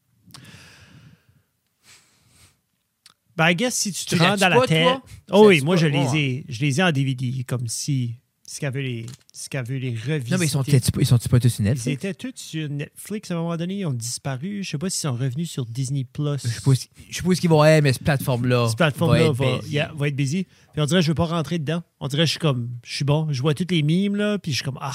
[3.37, 4.99] Ben, I guess si tu te rends dans la tête.
[5.31, 8.17] Oh oui, moi, je les, ai, je les ai en DVD comme si
[8.53, 10.31] ce qu'elle veut les, ce les revisiter.
[10.31, 11.87] Non, mais ils sont, ils sont pas tous sur Ils Netflix?
[11.87, 14.63] étaient tous sur Netflix à un moment donné, ils ont disparu.
[14.63, 16.37] Je sais pas s'ils sont revenus sur Disney Plus.
[16.45, 18.69] Je suppose, je suppose qu'ils vont, hey, mais cette plateforme-là.
[18.69, 20.45] Cette plateforme-là va, yeah, va être busy.
[20.45, 21.83] Puis on dirait que je veux pas rentrer dedans.
[21.99, 23.29] On dirait que je suis comme, je suis bon.
[23.31, 24.93] Je vois toutes les mimes, là, puis je suis comme, ah.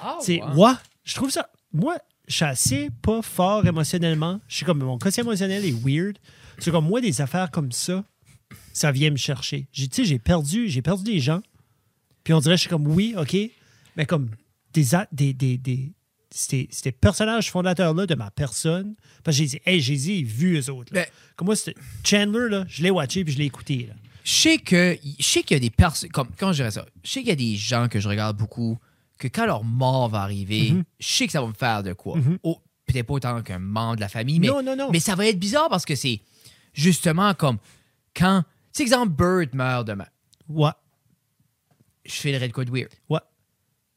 [0.00, 1.48] Ah, C'est, moi, je trouve ça.
[1.72, 1.96] Moi,
[2.28, 4.40] je suis assez pas fort émotionnellement.
[4.46, 6.16] Je suis comme, mon quotient émotionnel est weird.
[6.58, 8.04] C'est comme, moi, des affaires comme ça,
[8.72, 9.66] ça vient me chercher.
[9.72, 11.40] Tu sais, j'ai perdu, j'ai perdu des gens.
[12.24, 13.36] Puis on dirait, je suis comme, oui, OK.
[13.96, 14.30] Mais comme,
[14.72, 15.92] des, des, des, des
[16.30, 18.94] ces, ces personnages fondateurs-là de ma personne.
[19.22, 20.94] Parce que j'ai dit, hey, j'ai dit, vu eux autres.
[20.94, 21.02] là.
[21.02, 21.54] Ben- Comme moi,
[22.04, 23.86] Chandler, là, je l'ai watché puis je l'ai écouté.
[23.88, 23.94] Là.
[24.24, 26.86] Je sais que je sais qu'il y a des personnes comme comment je dirais ça?
[27.04, 28.78] Je sais qu'il y a des gens que je regarde beaucoup
[29.18, 30.84] que quand leur mort va arriver, Mhm.
[31.00, 32.16] je sais que ça va me faire de quoi.
[32.16, 32.38] Mhm.
[32.44, 34.90] Oh, peut-être pas autant qu'un membre de la famille, mais non, non, non.
[34.90, 36.20] mais ça va être bizarre parce que c'est
[36.72, 37.58] justement comme
[38.16, 38.42] quand
[38.72, 40.06] tu sais exemple Bird meurt demain.
[40.48, 40.70] Ouais,
[42.04, 42.90] Je fais de quoi de weird.
[43.08, 43.20] ouais.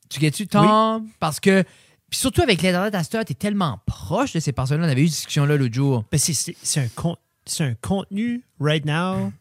[0.10, 1.64] Tu gagnes-tu Tom parce que
[2.10, 4.86] puis surtout avec l'internet à cette heure, t'es tellement proche de ces personnes-là.
[4.86, 6.06] On avait eu une discussion là l'autre jour.
[6.12, 7.18] Ben, c'est- un, con-
[7.60, 9.32] un contenu, right now,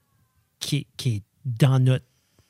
[0.60, 2.04] qui est, qui est dans, notre,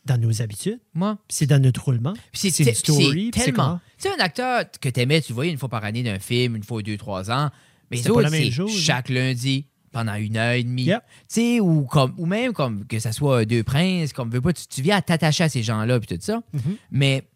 [0.06, 0.80] dans nos habitudes.
[0.94, 2.14] Moi, C'est dans notre roulement.
[2.32, 3.80] C'est une story, tellement.
[3.98, 6.56] Tu sais, un acteur que t'aimais, tu le voyais une fois par année d'un film,
[6.56, 7.50] une fois deux, trois ans.
[7.90, 8.08] Mais c'est
[8.50, 8.78] chose, hein?
[8.80, 9.66] chaque lundi
[9.98, 10.84] pendant une heure et demie.
[10.84, 11.02] Yep.
[11.02, 14.52] Tu sais, ou, comme, ou même comme que ça soit deux princes, comme veux pas,
[14.52, 16.40] tu, tu viens à t'attacher à ces gens-là, puis tout ça.
[16.52, 16.76] Mhm.
[16.92, 17.28] Mais,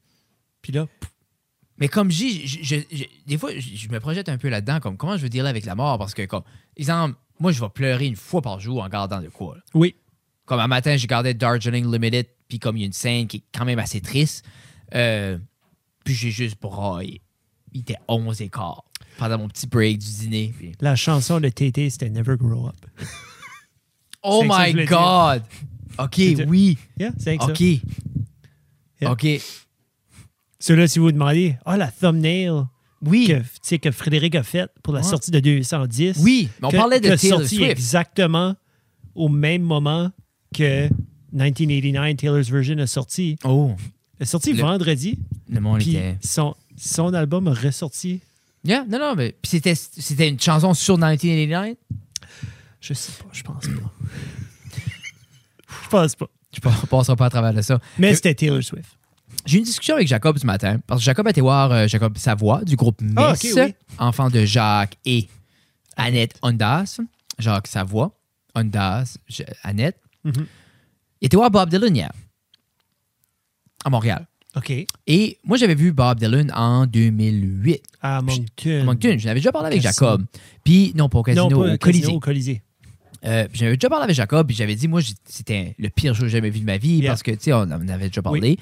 [0.61, 0.87] Puis là,
[1.79, 2.87] mais comme je dis,
[3.27, 5.75] des fois, je, me projette un peu là-dedans, comme comment je veux dealer avec la
[5.75, 6.45] mort, parce que, comme,
[6.77, 9.57] exemple, moi, je vais pleurer une fois par jour en gardant de quoi.
[9.57, 9.63] là.
[9.75, 9.97] oui.
[10.45, 13.39] Comme un matin, j'ai gardé Darjeeling Limited, puis comme il y a une scène qui
[13.39, 14.45] est quand même assez triste,
[14.95, 15.39] euh,
[16.05, 17.23] puis j'ai juste braillé.
[17.73, 18.85] Il était 11 et quart
[19.19, 20.53] pendant mon petit break du dîner.
[20.57, 22.77] puis- La chanson de Tété, c'était Never Grow Up.
[24.25, 25.43] Oh my God!
[25.99, 26.79] OK, oui.
[26.99, 27.61] Yeah, c'est OK.
[29.01, 29.11] Yeah.
[29.11, 29.27] OK.
[30.61, 32.53] Ceux-là, si vous vous demandez, ah, la thumbnail
[33.05, 33.27] Oui.
[33.27, 35.07] que, tu sais, que Frédéric a faite pour la Ouais.
[35.09, 36.19] sortie de 210.
[36.21, 37.71] Oui, mais on que- parlait de que Taylor sorti Swift.
[37.73, 38.55] exactement
[39.17, 40.13] au même moment
[40.55, 40.89] que
[41.33, 43.37] 1989, Taylor's Version a sorti.
[43.43, 43.75] Oh,
[44.21, 46.17] Elle est sortie Le- vendredi, le monde était...
[46.23, 48.21] son, son album a ressorti,
[48.65, 51.75] Yeah, non, non, mais puis c'était, c'était une chanson sur 1989.
[52.81, 53.93] je sais pas, je pense pas.
[55.85, 56.27] je pense pas.
[56.55, 57.81] Je ne passerai pas à travers de ça.
[57.99, 58.97] Mais Euh, c'était Taylor Swift.
[59.47, 61.89] J'ai eu une discussion avec Jacob ce matin, parce que Jacob a été voir euh,
[61.89, 63.75] Jacob Savoie du groupe Ah, oui.
[63.99, 65.29] enfant de Jacques et
[65.97, 67.01] Annette Ondas.
[67.39, 68.17] Jacques Savoie,
[68.55, 69.17] Ondas,
[69.65, 69.99] Annette.
[70.25, 70.47] Mhm.
[71.21, 72.13] Il était voir Bob Dylan hier,
[73.85, 74.27] à Montréal.
[74.57, 74.73] OK.
[75.07, 78.81] Et moi, j'avais vu Bob Dylan en 2008 À Moncton.
[78.81, 79.17] à Moncton.
[79.19, 79.83] Je l'avais déjà parlé avec.
[79.83, 80.25] Jacob.
[80.63, 82.01] Puis, non, pas au casino, Non, pas au au Colisée.
[82.03, 82.63] casino, au Colisée.
[83.25, 86.29] Euh, j'avais déjà parlé avec Jacob, puis j'avais dit, moi, c'était le pire show que
[86.29, 87.11] j'ai jamais vu de ma vie, Yeah.
[87.13, 88.59] parce que, tu sais, on en avait déjà parlé.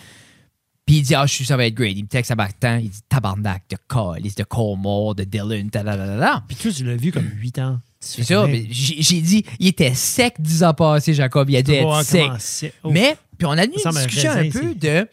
[0.87, 1.97] Puis il dit, ah, je suis ça va être great.
[1.97, 5.83] Il me texte à Martin, il dit, tabarnak de Collis, de Colmore, de Dylan, ta
[6.47, 7.81] Puis toi, tu l'as vu comme 8 ans.
[8.01, 11.73] C'est ça, mais j'ai dit, il était sec 10 ans passés, Jacob, il a dû
[11.73, 12.73] être sec.
[12.85, 15.07] Mais, puis on a eu une discussion un peu de.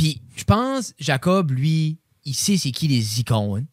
[0.00, 3.66] Puis je pense, Jacob, lui, il sait c'est qui les icônes.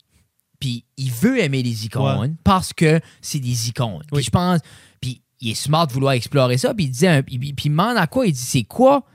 [0.59, 4.01] Puis il veut aimer les icônes parce que c'est des icônes.
[4.07, 4.23] Puis Oui.
[4.23, 4.59] je pense,
[4.99, 6.73] puis il est smart de vouloir explorer ça.
[6.73, 8.27] Puis il disait, un- puis, il demande à quoi?
[8.27, 9.05] Il dit, c'est quoi,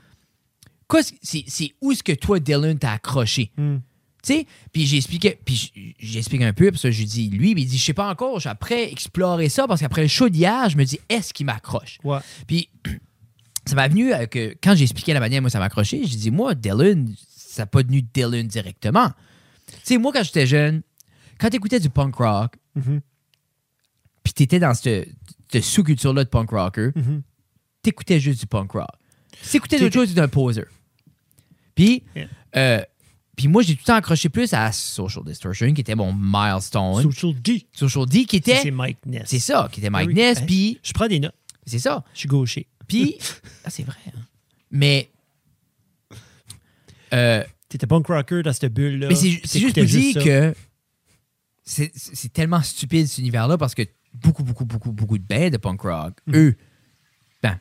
[0.87, 1.45] quoi c'est,
[1.81, 3.51] où est-ce que toi, Dylan, t'as accroché?
[3.57, 3.77] Hmm.
[4.25, 7.65] tu sais, puis j'expliquais, puis j'explique un peu, parce que je lui dis, lui, il
[7.67, 10.77] dit, je sais pas encore, j'ai après explorer ça, parce qu'après le show d'hier, je
[10.77, 11.99] me dis, est-ce qu'il m'accroche?
[12.47, 12.69] Puis
[13.65, 16.17] ça m'a venu euh, que quand j'ai expliqué la manière moi ça m'a accroché, j'ai
[16.17, 19.09] dit, moi, Dylan, ça n'a pas venu Dylan directement.
[19.67, 20.81] Tu sais, moi, quand j'étais jeune,
[21.39, 23.01] quand t'écoutais du punk rock, Mhm.
[24.23, 25.09] puis t'étais dans cette,
[25.51, 27.21] cette sous-culture-là de punk rocker, Mhm.
[27.81, 28.87] t'écoutais juste du punk rock.
[29.41, 30.63] Si t'écoutais d'autres choses, t'étais un poser.
[31.75, 32.27] Puis, Yeah.
[32.55, 32.81] euh,
[33.35, 37.01] puis moi, j'ai tout le temps accroché plus à Social Distortion, qui était mon milestone.
[37.01, 37.65] Social D.
[37.71, 38.57] Social D, qui était.
[38.61, 39.23] C'est Mike Ness.
[39.25, 40.13] C'est ça, qui était Mike Oui.
[40.13, 40.45] Ness, Hein?
[40.45, 40.79] puis.
[40.83, 41.33] Je prends des notes.
[41.65, 42.03] C'est ça.
[42.13, 42.67] Je suis gaucher.
[43.01, 43.17] Puis.
[43.65, 43.95] ah, c'est vrai.
[44.07, 44.19] hein.
[44.71, 45.09] Mais.
[47.13, 49.07] euh, T'étais punk rocker dans cette bulle-là.
[49.09, 50.23] mais c'est juste t'écoutais pour dire ça.
[50.23, 50.55] que.
[51.65, 53.83] C'est c'est tellement stupide, cet univers-là, parce que
[54.13, 56.55] beaucoup, beaucoup, beaucoup, beaucoup de bands de punk rock, eux.
[57.41, 57.57] Ben.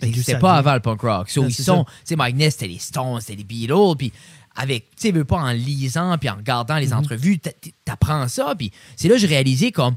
[0.00, 0.58] Ben, d'où C'était ça pas vient?
[0.60, 1.28] avant le punk rock.
[1.30, 1.84] So, Non, ils c'est sont.
[1.84, 1.90] ça.
[1.92, 4.12] Tu sais, Mike Ness, c'était les Stones, c'était les Beatles, puis
[4.56, 7.50] avec, tu sais, veux pas en lisant, puis en regardant les entrevues, t'a-
[7.84, 9.96] t'apprends ça, puis c'est là que j'ai réalisé comme,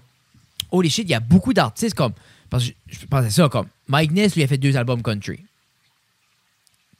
[0.71, 2.13] holy shit, il y a beaucoup d'artistes comme,
[2.50, 5.39] parce que je, je pensais ça, comme, Mike Ness, lui, a fait deux albums country.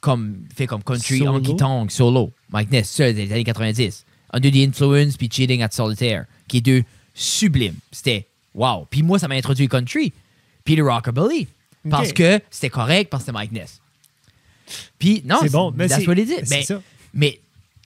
[0.00, 1.32] Comme, fait comme country, Solo?
[1.32, 2.32] honky tonk, solo.
[2.50, 4.04] Mike Ness, ça, des années 90.
[4.32, 6.84] Under the Influence, puis Cheating at Solitaire, qui est deux
[7.14, 7.74] sublimes.
[7.90, 8.86] C'était, wow.
[8.90, 10.12] Puis moi, ça m'a introduit country,
[10.64, 11.48] puis le rockabilly.
[11.90, 13.80] Parce que c'était correct, parce que c'était Mike Ness.
[14.98, 15.72] Puis, non, c'est bon.
[15.74, 16.04] Mais c'est
[16.50, 16.82] Mais, ça.
[17.14, 17.40] mais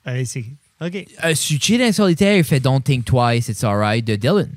[0.04, 0.44] Allez, c'est.
[0.80, 1.06] OK.
[1.24, 4.50] euh, Chill in Solitaire, il fait Don't Think Twice, It's Alright de Dylan.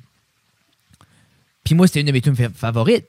[1.66, 3.06] Puis moi, c'était une de mes tunes fa- favorites.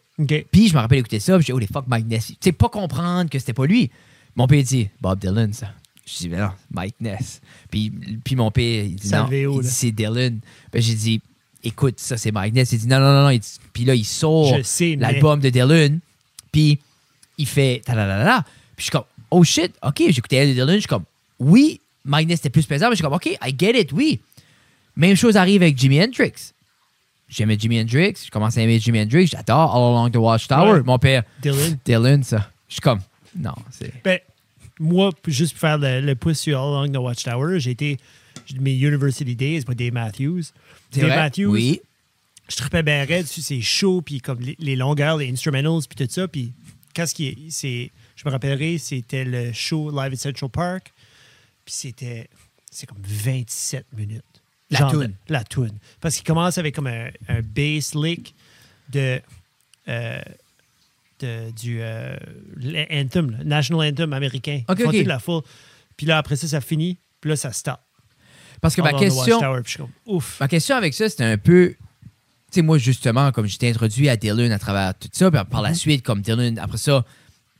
[0.50, 2.26] Puis je me rappelle écouter ça, puis j'ai dit, oh les fuck Mike Ness.
[2.28, 3.90] Tu sais, pas comprendre que c'était pas lui.
[4.34, 5.72] Mon père dit, Bob Dylan, ça.
[6.06, 7.40] Je dis, mais non, Mike Ness.
[7.70, 7.92] Puis,
[8.24, 9.28] puis mon père, il dit, non,
[9.58, 10.38] il dit, c'est Dylan.
[10.72, 11.20] Ben, j'ai dit,
[11.62, 12.72] écoute, ça c'est Mike Ness.
[12.72, 13.30] Il dit, non, non, non, non.
[13.30, 14.52] Il dit- Puis là, il sort
[14.96, 15.98] mais- l'album de Dylan,
[16.50, 16.78] puis
[17.38, 18.42] il fait, ta la la la la.
[18.42, 18.48] Puis
[18.78, 21.04] je suis comme, oh shit, ok, j'écoutais elle de Dylan, je suis comme,
[21.40, 24.20] oui, Mike Ness était plus pesant, mais je suis comme, ok, I get it, oui.
[24.96, 26.32] Même chose arrive avec Jimi Hendrix.
[27.28, 30.72] J'aimais Jimi Hendrix, je commence à aimer Jimi Hendrix, j'adore All Along the Watchtower.
[30.78, 30.82] Ouais.
[30.84, 31.78] Mon père, Dylan.
[31.84, 32.50] Dylan, ça.
[32.68, 33.00] Je suis comme,
[33.36, 33.92] non, c'est.
[34.04, 34.20] Ben,
[34.78, 37.96] moi, juste pour faire le, le pouce sur All Along the Watchtower, j'ai été.
[38.46, 40.42] j'ai mes University Days, moi, Dave Matthews.
[40.92, 41.16] Dave vrai?
[41.16, 41.80] Matthews, Oui.
[42.48, 46.06] je tripais bien raide sur ses shows, puis comme les, les longueurs, les instrumentals, puis
[46.06, 46.28] tout ça.
[46.28, 46.52] Puis,
[46.94, 50.92] qu'est-ce qui c'est- Je me rappellerai, c'était le show Live at Central Park.
[51.64, 52.28] Puis, c'était.
[52.70, 54.22] C'est comme 27 minutes.
[54.70, 55.72] La de- La tune.
[56.00, 58.34] Parce qu'il commence avec comme un, un bass lick
[58.90, 59.20] de.
[59.88, 60.20] euh,
[61.20, 62.16] de- du euh,
[62.56, 64.62] l'anthem, là, National Anthem américain.
[64.68, 65.42] Ok, Ils font la foule.
[65.96, 66.98] Puis là, après ça, ça finit.
[67.20, 67.78] Puis là, ça stop.
[68.60, 70.40] Parce que ma question, comme, ouf.
[70.40, 71.74] ma question avec ça, c'était un peu.
[72.50, 75.62] Tu sais, moi, justement, comme j'étais introduit à Dylan à travers tout ça, puis par
[75.62, 77.04] la suite, comme Dylan, après ça,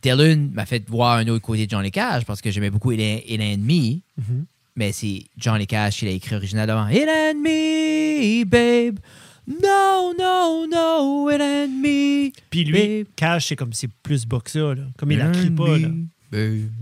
[0.02, 3.59] Dylan m'a fait voir un autre côté de John Cage parce que j'aimais beaucoup Ain't
[3.59, 4.00] Me.
[4.18, 4.46] Mhm.
[4.76, 6.86] Mais c'est John Cage qui l'a écrit originalement.
[6.88, 8.98] It ain't me, babe.
[9.46, 12.30] No, no, no, it ain't me.
[12.50, 12.72] Puis lui,
[13.04, 13.06] babe.
[13.16, 14.74] Cash, c'est comme c'est plus bas que ça.
[14.74, 14.82] Là.
[14.98, 15.78] Comme il la crie pas.
[15.78, 15.88] Là.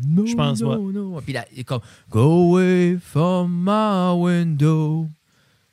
[0.09, 1.21] No, Je pense no.
[1.25, 5.09] Puis là, il est comme Go away from my window.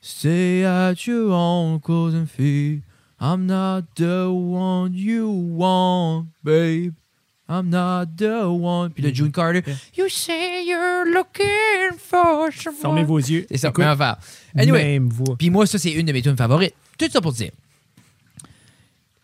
[0.02, 2.84] Stay at your uncles and feet.
[3.20, 6.94] I'm not the one you want, babe.
[7.52, 8.92] I'm not the one.
[8.92, 9.62] Puis le June Carter.
[9.98, 12.80] You say you're looking for someone.
[12.82, 13.46] Fermez vos yeux.
[13.52, 14.18] C'est ça, Écoute, même affaire.
[14.56, 15.36] Anyway, Même voix.
[15.38, 16.74] puis moi, ça, c'est une de mes tunes favorites.
[16.98, 17.52] Tout ça pour dire.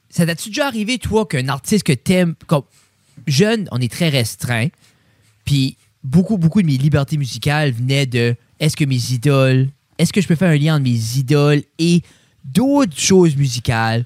[0.09, 2.63] Ça t'as-tu déjà arrivé, toi, qu'un artiste que t'aimes, comme
[3.28, 4.67] jeune, on est très restreint,
[5.45, 9.67] puis beaucoup, beaucoup de mes libertés musicales venaient de est-ce que mes idoles,
[9.97, 12.01] est-ce que je peux faire un lien entre mes idoles et
[12.43, 14.05] d'autres choses musicales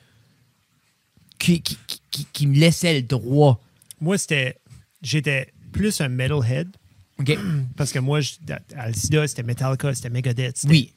[1.37, 1.77] qui, qui-
[2.09, 3.61] qui- qui me laissaient le droit.
[4.01, 4.57] Moi, c'était.
[5.01, 6.75] J'étais plus un metalhead.
[7.19, 7.37] OK?
[7.77, 8.33] Parce que moi, je-
[8.75, 10.57] Alcida, c'était Metallica, c'était Megadeth.
[10.57, 10.93] C'était, Oui.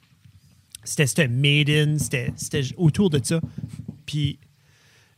[0.85, 3.41] C'était, Maiden, c'était, c'était autour de ça.
[4.05, 4.39] Puis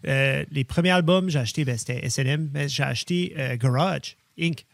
[0.06, 4.64] euh, les premiers albums, j'ai acheté, ben, c'était SNM, mais j'ai acheté euh, Garage Inc.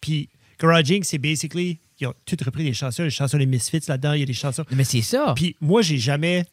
[0.00, 1.78] Puis Garage Inc., c'est basically.
[2.00, 4.32] Ils ont tout repris des chansons, les chansons des Misfits là-dedans, il y a des
[4.32, 4.64] chansons.
[4.72, 5.34] Mais c'est ça.
[5.36, 6.44] Puis moi, j'ai jamais.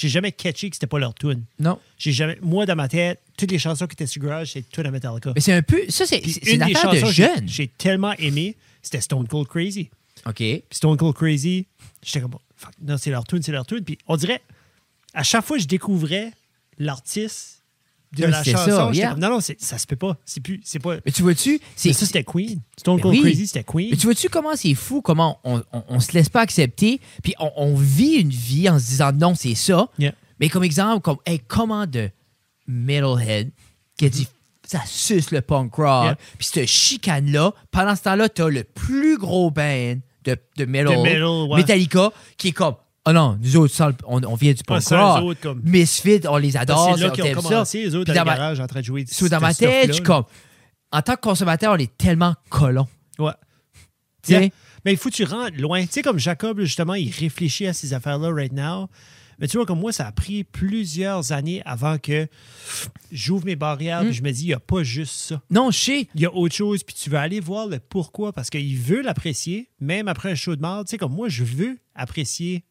[0.00, 1.42] J'ai jamais catché que c'était pas leur tune.
[1.58, 1.80] non.
[1.98, 2.38] J'ai jamais.
[2.40, 5.32] Moi, dans ma tête, toutes les chansons qui étaient sur Garage, c'est tout à Metallica.
[5.34, 5.82] Mais c'est un peu.
[5.88, 7.48] Ça, c'est une des de chansons que j'ai- jeune.
[7.48, 9.90] J'ai tellement aimé, c'était Stone Cold Crazy.
[10.24, 10.34] OK.
[10.36, 11.66] Puis Stone Cold Crazy,
[12.00, 13.82] j'étais comme, fuck, non, c'est leur tune, c'est leur tune.
[13.84, 14.40] Puis on dirait,
[15.14, 16.32] à chaque fois que je découvrais
[16.78, 17.57] l'artiste
[18.16, 19.10] de la chanson, ça, j'étais yeah.
[19.10, 20.16] comme, non, non, ça se peut pas.
[20.24, 20.96] C'est plus, c'est pas.
[21.04, 22.60] Mais tu vois-tu, ça, c'était Queen.
[22.78, 23.20] Stone Cold oui.
[23.22, 23.88] Crazy, c'était Queen.
[23.90, 27.34] Mais tu vois-tu comment c'est fou, comment on, on, on se laisse pas accepter, puis
[27.38, 29.88] on, on vit une vie en se disant non, c'est ça.
[29.98, 30.12] Yeah.
[30.40, 32.10] Mais comme exemple, comme hey, comment de
[32.66, 33.50] Metalhead
[33.98, 34.28] qui a dit
[34.64, 36.16] ça suce le punk rock, Yeah.
[36.36, 41.02] puis cette chicane-là, pendant ce temps-là, t'as le plus gros band de, de metal, De
[41.02, 41.56] metal, ouais.
[41.56, 42.74] Metallica, qui est comme
[43.08, 45.22] oh non, nous autres, ça, on, on vient du punk rock.
[45.24, 48.36] autres, comme- Misfit, on les adore, c'est là qu'ils ont commencé, les autres, dans ma-
[48.36, 49.04] garage, en train de jouer.
[49.10, 50.24] So, dans ma tête, je comme,
[50.92, 52.86] en tant que consommateur, on est tellement colons.
[53.18, 53.32] Ouais.
[54.22, 54.40] Tu sais?
[54.40, 54.48] Yeah.
[54.84, 55.82] Mais il faut que tu rentres loin.
[55.82, 58.88] Tu sais, comme Jacob, justement, il réfléchit à ces affaires-là right now.
[59.40, 62.26] Mais tu vois, comme moi, ça a pris plusieurs années avant que
[63.12, 64.06] j'ouvre mes barrières Hmm.
[64.06, 65.40] puis je me dis, il n'y a pas juste ça.
[65.50, 66.08] Non, je sais.
[66.14, 69.00] Il y a autre chose, puis tu veux aller voir le pourquoi, parce qu'il veut
[69.02, 70.84] l'apprécier, même après un show de mort.
[70.84, 72.64] Tu sais, comme moi, je veux apprécier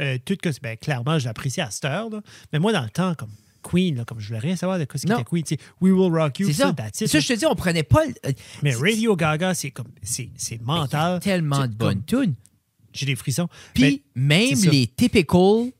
[0.00, 0.48] euh, tout que.
[0.62, 2.20] Ben, clairement, je l'apprécie à cette heure, là.
[2.52, 3.30] mais moi, dans le temps, comme
[3.62, 5.14] Queen, là, comme je voulais rien savoir de quoi c'était.
[5.24, 5.42] Queen.
[5.42, 6.74] Tu sais, We Will Rock You, C'est ça.
[6.92, 8.04] Ça, je te dis, on prenait pas.
[8.04, 8.32] le- euh,
[8.62, 9.88] Mais Radio Gaga, c'est comme.
[10.02, 11.20] C'est c'est mental.
[11.20, 12.34] tellement C'est de bonnes tunes.
[12.92, 13.48] J'ai des frissons.
[13.74, 14.70] Puis même c'est ça.
[14.70, 15.72] les typical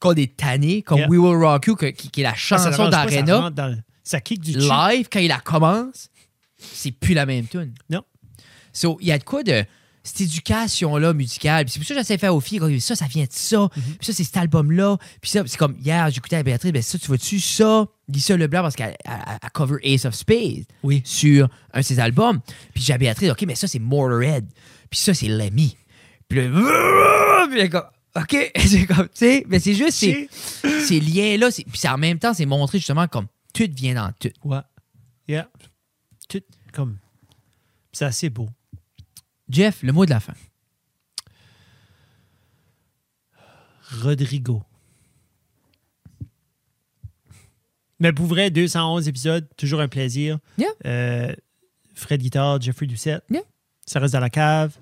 [0.00, 1.08] qu'on est tanné, comme Yeah.
[1.08, 3.76] We Will Rock You, que- qui, qui est la Ah, ça chanson ça d'Arena, le-
[4.02, 6.10] Ça kick du live, quand il la commence,
[6.58, 7.72] c'est plus la même tune.
[7.90, 8.02] Non.
[8.72, 9.64] So, il y a de quoi de
[10.06, 11.64] cette éducation-là musicale.
[11.64, 13.60] Puis c'est pour ça que j'essaie de faire aux filles, ça, ça vient de ça.
[13.62, 13.68] Mhm.
[13.98, 14.96] Puis ça, c'est cet album-là.
[15.20, 17.86] Puis ça, c'est comme hier, j'écoutais à Béatrice, ben ça, tu vois-tu ça?
[18.08, 21.02] Lisa Leblanc, parce qu'elle elle- elle cover Ace of Spades Oui.
[21.04, 22.40] sur un de ses albums.
[22.72, 24.46] Puis j'ai à Béatrice, OK, mais ça, c'est Motorhead.
[24.90, 25.76] Puis ça, c'est Lemmy.
[26.28, 27.82] Puis là, puis comme,
[28.16, 30.28] OK, c'est comme, tu sais, mais c'est juste ces,
[30.86, 31.50] ces liens-là.
[31.50, 34.30] c'est- Puis en même temps, c'est montré justement comme tout vient dans tout.
[34.44, 34.60] Ouais.
[35.28, 35.48] Yeah.
[36.28, 36.42] tout
[36.72, 36.98] comme.
[37.92, 38.48] C'est assez beau.
[39.48, 40.34] Jeff, le mot de la fin.
[44.02, 44.62] Rodrigo.
[47.98, 50.38] Mais pour vrai, 211 épisodes, toujours un plaisir.
[50.58, 50.68] Yeah.
[50.84, 51.34] Euh,
[51.94, 53.24] Fred Guitard, Jeffrey Doucette.
[53.30, 53.42] Yeah.
[53.86, 54.76] Ça reste dans la cave.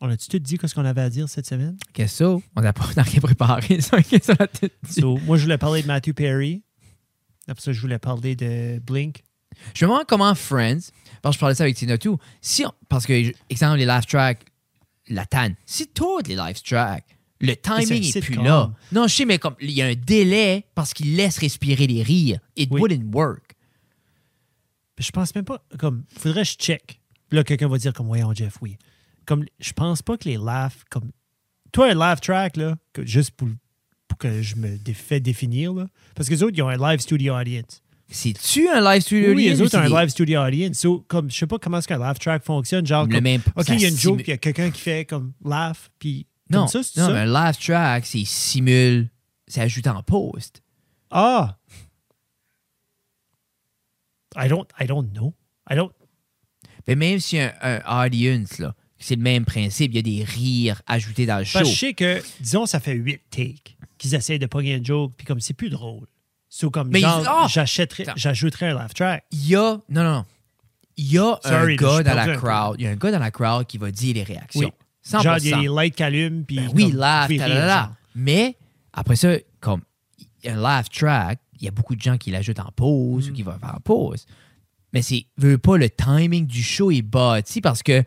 [0.00, 1.78] On a-tu tout dit ce qu'on avait à dire cette semaine?
[1.94, 2.46] Qu'est-ce que ça?
[2.56, 3.78] On n'a pas rien préparé.
[4.90, 6.62] So, moi, je voulais parler de Matthew Perry.
[7.48, 9.23] Après ça, je voulais parler de Blink.
[9.74, 10.90] Je me demande comment Friends,
[11.22, 14.04] parce que je parlais ça avec Tina tout, si on- parce que, exemple, les live
[14.06, 14.44] tracks,
[15.08, 17.04] la tanne, si toutes les live tracks,
[17.40, 18.72] le timing c'est un est plus là.
[18.92, 22.02] Non, je sais, mais comme il y a un délai parce qu'il laisse respirer les
[22.02, 22.38] rires.
[22.56, 22.80] It Oui.
[22.80, 23.52] wouldn't work.
[24.98, 25.62] Je pense même pas.
[25.78, 27.00] Comme, faudrait que je check.
[27.28, 28.76] Puis Là, quelqu'un va dire comme, voyons, Jeff, oui.
[29.26, 31.10] Comme, je pense pas que les laughs, comme.
[31.72, 33.48] Toi, un laugh track, là, que- juste pour,
[34.06, 35.86] pour que je me fais définir, là.
[36.14, 37.82] Parce que les autres, ils ont un live studio audience.
[38.08, 39.34] C'est-tu un live studio?
[39.34, 40.78] Oui, les audience ou autres ont c'est un live studio audience.
[40.78, 42.86] So, comme, je sais pas comment est-ce qu'un laugh track fonctionne.
[42.86, 43.40] Genre, comme, même.
[43.56, 46.26] OK, il y a une joke, il y a quelqu'un qui fait comme laugh, puis.
[46.50, 47.12] Non, comme ça, c'est non ça?
[47.12, 49.08] mais un live track, c'est simule,
[49.46, 50.62] c'est ajouté en post.
[51.10, 51.58] Ah!
[54.36, 55.34] I don't, I don't know.
[55.70, 55.92] I don't.
[56.86, 60.24] Mais même si un, un audience, là, c'est le même principe, il y a des
[60.24, 61.58] rires ajoutés dans le show.
[61.58, 64.84] Parce que je sais que, disons, ça fait huit takes qu'ils essayent de pogner une
[64.84, 66.06] joke, puis comme c'est plus drôle.
[66.56, 67.46] So, comme, Mais genre, ah!
[67.50, 69.24] j'achèterais, j'ajouterais un laugh track.
[69.32, 69.80] Il y a.
[69.88, 70.24] Non, non.
[70.96, 72.76] Il y a Sorry, un gars dans la crowd.
[72.78, 74.60] Il y a un gars dans la crowd qui va dire les réactions.
[74.60, 74.72] Oui.
[75.04, 75.22] 100%.
[75.24, 76.56] Genre, il y a des lights qui allument, puis.
[76.60, 77.92] Ben oui, laugh, genre.
[78.14, 78.56] Mais
[78.92, 79.80] après ça, comme
[80.46, 83.34] un laugh track, il y a beaucoup de gens qui l'ajoutent en pause ou Mm.
[83.34, 84.24] qui vont faire en pause.
[84.92, 88.04] Mais c'est veut pas le timing du show est bâti parce que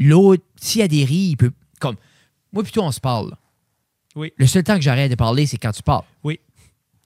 [0.00, 1.52] l'autre, s'il y a des rires, il peut.
[1.78, 1.94] Comme
[2.52, 3.30] moi plutôt on se parle.
[3.30, 3.38] là.
[4.16, 4.32] Oui.
[4.36, 6.02] Le seul temps que j'arrête de parler, c'est quand tu parles.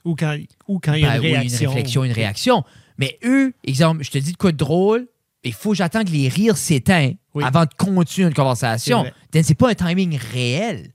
[0.09, 0.37] Ou quand,
[0.67, 1.71] ou quand il y a Ben une oui, réaction.
[1.71, 2.65] réflexion, une réaction.
[2.99, 5.07] Mais eux, exemple, je te dis de quoi de drôle,
[5.45, 7.45] il faut que j'attends que les rires s'éteignent Oui.
[7.45, 9.05] avant de continuer une conversation.
[9.33, 10.93] C'est pas un timing réel.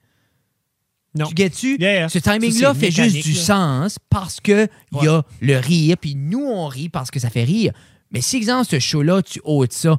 [1.16, 1.28] Non.
[1.28, 1.78] Tu?
[1.80, 2.10] Yeah, yeah.
[2.10, 3.40] Ce timing-là fait juste du là.
[3.40, 7.30] sens parce que il y a le rire, puis nous, on rit parce que ça
[7.30, 7.72] fait rire.
[8.12, 9.98] Mais si, exemple, ce show-là, tu ôtes ça,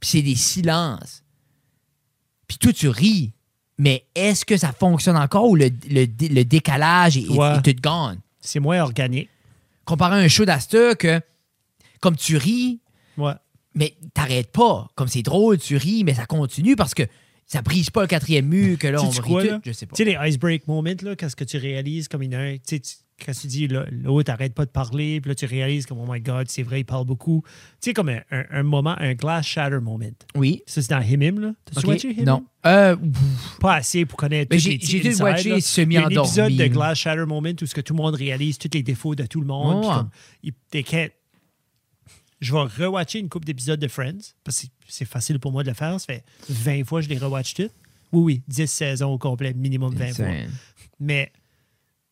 [0.00, 1.22] puis c'est des silences,
[2.48, 3.32] puis toi, tu ris,
[3.78, 7.56] mais est-ce que ça fonctionne encore ou le, le, le décalage est, est- Ouais.
[7.56, 8.18] est tout gone?
[8.44, 9.28] C'est moins organique.
[9.84, 11.20] Comparé à un show d'Astor que,
[12.00, 12.80] comme tu ris,
[13.16, 13.32] Ouais.
[13.74, 14.88] mais t'arrêtes pas.
[14.94, 17.02] Comme c'est drôle, tu ris, mais ça continue parce que
[17.46, 19.48] ça brise pas le quatrième mur, que là, on rit quoi, tout.
[19.48, 19.60] là?
[19.64, 19.94] Je sais pas.
[19.96, 22.36] Tu sais, les ice break moments, là, quand ce que tu réalises, comme il y
[22.36, 25.28] en a un, tu sais, quand tu dis, là, l'autre arrête pas de parler, puis
[25.30, 27.42] là, tu réalises comme, oh my God, c'est vrai, il parle beaucoup.
[27.80, 30.10] Tu sais, comme un, un- un moment, un glass shatter moment.
[30.34, 30.62] Oui.
[30.66, 31.54] Ça, c'est dans Himim, là?
[31.64, 31.92] T'as-tu Ok.
[31.92, 32.24] watché Himim?
[32.24, 32.44] Non.
[32.66, 32.96] Euh,
[33.60, 35.56] Pas assez pour connaître Mais j'ai- dû le watcher là.
[35.58, 38.14] Il y a un épisode de Glass Shatter Moment où ce que tout le monde
[38.16, 39.84] réalise tous les défauts de tout le monde.
[39.84, 40.10] Oh, comme,
[40.82, 41.10] can't-
[42.40, 45.68] Je vais rewatcher une couple d'épisodes de Friends parce que c'est facile pour moi de
[45.68, 45.98] le faire.
[46.00, 47.72] Ça fait 20 fois que je les rewatch toutes.
[48.12, 50.26] Oui, oui, 10 saisons au complet, minimum 20 fois.
[51.00, 51.32] Mais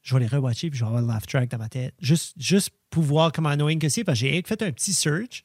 [0.03, 1.94] je vais les rewatcher puis je vais avoir le laugh track dans ma tête.
[2.00, 5.44] Juste, juste pour voir comment annoying que c'est parce que j'ai fait un petit search.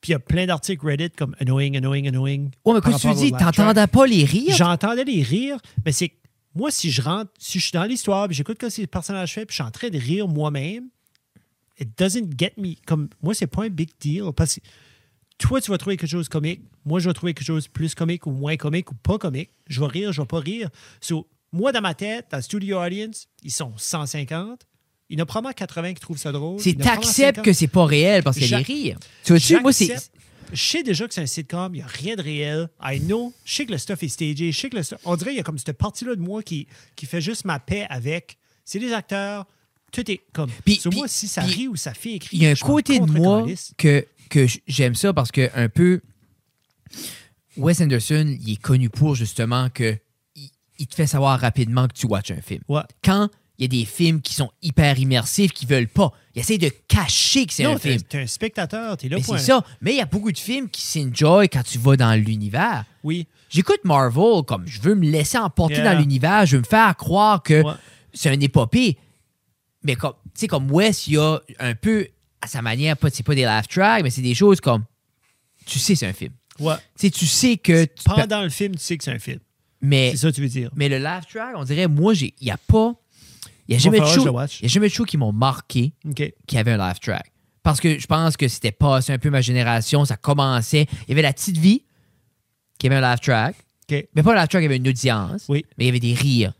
[0.00, 2.50] Puis il y a plein d'articles Reddit comme annoying, annoying, annoying.
[2.64, 3.32] Ouais, mais qu'est-ce que tu dis?
[3.32, 4.54] T'entendais pas les rires?
[4.56, 6.14] J'entendais les rires, mais c'est que
[6.54, 9.34] moi, si je rentre, si je suis dans l'histoire, puis j'écoute ce que ces personnages
[9.34, 10.88] font, puis je suis en train de rire moi-même,
[11.78, 12.74] it doesn't get me.
[12.86, 14.24] Comme moi, c'est pas un big deal.
[14.36, 14.60] Parce que
[15.38, 16.62] toi, tu vas trouver quelque chose comique.
[16.84, 19.50] Moi, je vais trouver quelque chose plus comique ou moins comique ou pas comique.
[19.66, 20.70] Je vais rire, je vais pas rire.
[21.00, 24.66] So, moi, dans ma tête, dans le studio audience, ils sont 150.
[25.10, 26.60] Il y en a probablement 80 qui trouvent ça drôle.
[26.60, 27.44] C'est t'acceptes 50.
[27.44, 28.98] que c'est pas réel parce qu'il y a des rires.
[29.24, 29.58] Tu vois-tu?
[29.60, 29.94] Moi, c'est.
[30.52, 32.68] Je sais déjà que c'est un sitcom, il n'y a rien de réel.
[32.82, 33.32] I know.
[33.44, 34.50] Je sais que le stuff est stagé.
[34.52, 36.42] Je sais que le stuff- On dirait qu'il y a comme cette partie-là de moi
[36.42, 38.38] qui, qui fait juste ma paix avec.
[38.64, 39.46] C'est des acteurs.
[39.92, 40.50] Tout est comme.
[40.64, 42.30] Puis- Sur moi, si ça puis rit ou ça fait écrire.
[42.32, 43.46] Il y a un côté de moi
[43.78, 46.00] que, que j'aime ça parce que un peu
[47.56, 49.96] Wes Anderson, il est connu pour justement que
[50.78, 52.60] il, te fait savoir rapidement que tu watches un film.
[52.68, 52.82] Ouais.
[53.04, 56.58] Quand il y a des films qui sont hyper immersifs, qui veulent pas, il essaie
[56.58, 58.00] de cacher que c'est un film.
[58.02, 59.64] t'es un spectateur, t'es là Mais pour c'est ça.
[59.80, 62.84] Mais il y a beaucoup de films qui s'enjoy quand tu vas dans l'univers.
[63.02, 63.26] Oui.
[63.50, 65.92] J'écoute Marvel comme je veux me laisser emporter Yeah.
[65.94, 67.72] dans l'univers, je veux me faire croire que Ouais.
[68.12, 68.96] c'est un épopée.
[69.82, 72.06] Mais comme, tu sais, comme Wes, il y a un peu,
[72.40, 74.84] à sa manière, pas, c'est pas des laugh tracks, mais c'est des choses comme,
[75.66, 76.32] tu sais, c'est un film.
[76.60, 76.74] Ouais.
[76.98, 77.84] Tu sais, tu sais que.
[77.84, 79.38] tu peux- Pendant le film, tu sais que c'est un film.
[79.80, 80.70] Mais, C'est ça que tu veux dire.
[80.74, 82.94] mais le laugh track, on dirait, moi, il n'y a pas.
[83.68, 84.24] Il n'y a, jamais de show-
[84.62, 85.92] y a jamais de show qui m'ont marqué
[86.46, 87.30] qui avait un laugh track.
[87.62, 90.86] Parce que je pense que c'était pas, c'est un peu ma génération, ça commençait.
[91.02, 91.82] Il y avait la petite vie
[92.78, 93.56] qui avait un laugh track.
[93.90, 95.44] Mais pas un laugh track, il y avait une audience.
[95.48, 95.66] Oui.
[95.76, 96.54] Mais il y avait des rires.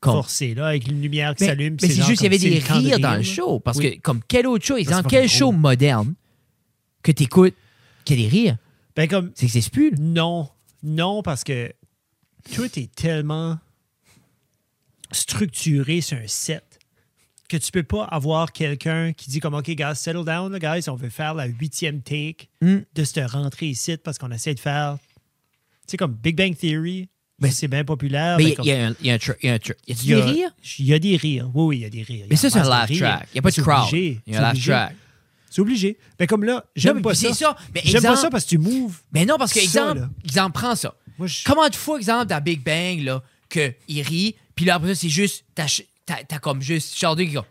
[0.00, 1.76] Comme- Forcé, là, avec une lumière qui s'allume.
[1.80, 3.60] mais c'est juste qu'il y avait des rires dans le show.
[3.60, 3.96] Parce Oui.
[3.96, 5.28] que, comme quel autre show, pas quel drôle.
[5.28, 6.14] show moderne
[7.02, 7.54] que t'écoutes
[8.04, 8.56] qu'il y a des rires?
[8.96, 9.94] Ben, comme, C'est que c'est spul.
[10.00, 10.48] non.
[10.82, 11.72] Non, parce que
[12.54, 13.58] tout est tellement
[15.10, 16.64] structuré sur un set
[17.48, 20.88] que tu peux pas avoir quelqu'un qui dit comme OK, guys, settle down, là, guys,
[20.90, 22.78] on veut faire la huitième take Mm.
[22.94, 24.98] de cette rentrée ici parce qu'on essaie de faire.
[25.86, 28.36] Tu sais, comme Big Bang Theory, Mais- c'est bien populaire.
[28.36, 30.50] Mais il y, a un- y a un y un Y des rires?
[30.78, 31.50] Il y a des rires.
[31.54, 32.26] Oui, oui, il y a des rires.
[32.28, 32.98] Mais ça, c'est un rires.
[32.98, 33.28] track.
[33.32, 33.88] Il n'y a pas de crowd.
[33.92, 34.96] Il y a C'est un track.
[35.50, 35.96] C'est obligé.
[36.20, 37.28] Mais comme là, j'aime pas ça.
[37.28, 37.56] c'est ça.
[37.82, 39.00] J'aime pas ça parce que tu moves.
[39.12, 40.10] Mais non, parce que, Ça, exemple, là.
[40.22, 40.94] exemple, prends ça.
[41.18, 44.94] Moi, je- Comment de fois, exemple, dans Big Bang, là, qu'il rit, puis là, après
[44.94, 47.44] ça, c'est juste, t'as, ch- t'as, t'as comme juste Sheldon qui comme,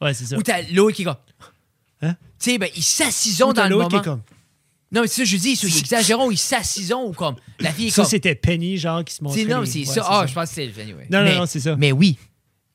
[0.00, 0.36] Ouais, c'est ça.
[0.36, 1.16] ou t'as l'autre qui comme,
[2.02, 2.14] Hein?
[2.38, 2.82] tu sais, ben, ils
[3.50, 4.02] Ou t'as dans le l'autre qui moment.
[4.02, 4.22] est comme.
[4.90, 7.90] Non, mais c'est ça, je dis, ils exagérons, ils s'assisent ou comme, la fille est
[7.90, 9.40] Ça, comme, c'était Penny, genre, qui se montrait.
[9.42, 10.06] c'est, non, les- c'est ouais, ça.
[10.08, 11.06] Ah, je pense que c'est, anyway.
[11.10, 11.76] Non, non, mais, non, c'est ça.
[11.76, 12.16] Mais oui,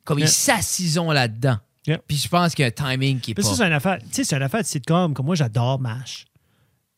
[0.04, 0.28] comme Yeah.
[0.28, 1.58] ils s'assisent là-dedans.
[1.88, 1.98] Yeah.
[2.08, 3.50] Puis je pense qu'il y a un timing qui est Mais pas...
[3.50, 3.98] ça, c'est une affaire.
[4.00, 5.14] Tu sais, c'est une affaire de sitcom.
[5.14, 6.26] Comme moi, j'adore MASH.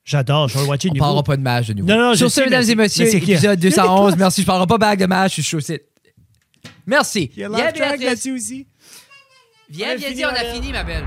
[0.05, 0.47] J'adore.
[0.47, 1.03] Je vais le watcher On nouveau.
[1.03, 1.89] parlera pas de match de nouveau.
[1.89, 4.05] Non, non, je Sur sais, ce, mesdames et messieurs, épisode Il y a des 211.
[4.07, 4.19] classes.
[4.19, 5.81] Merci, je parlerai pas bague de match, je suis site.
[6.85, 7.31] Merci.
[7.35, 8.67] Il y a track là-dessus aussi.
[9.69, 11.05] Viens, viens on a fini, ma belle.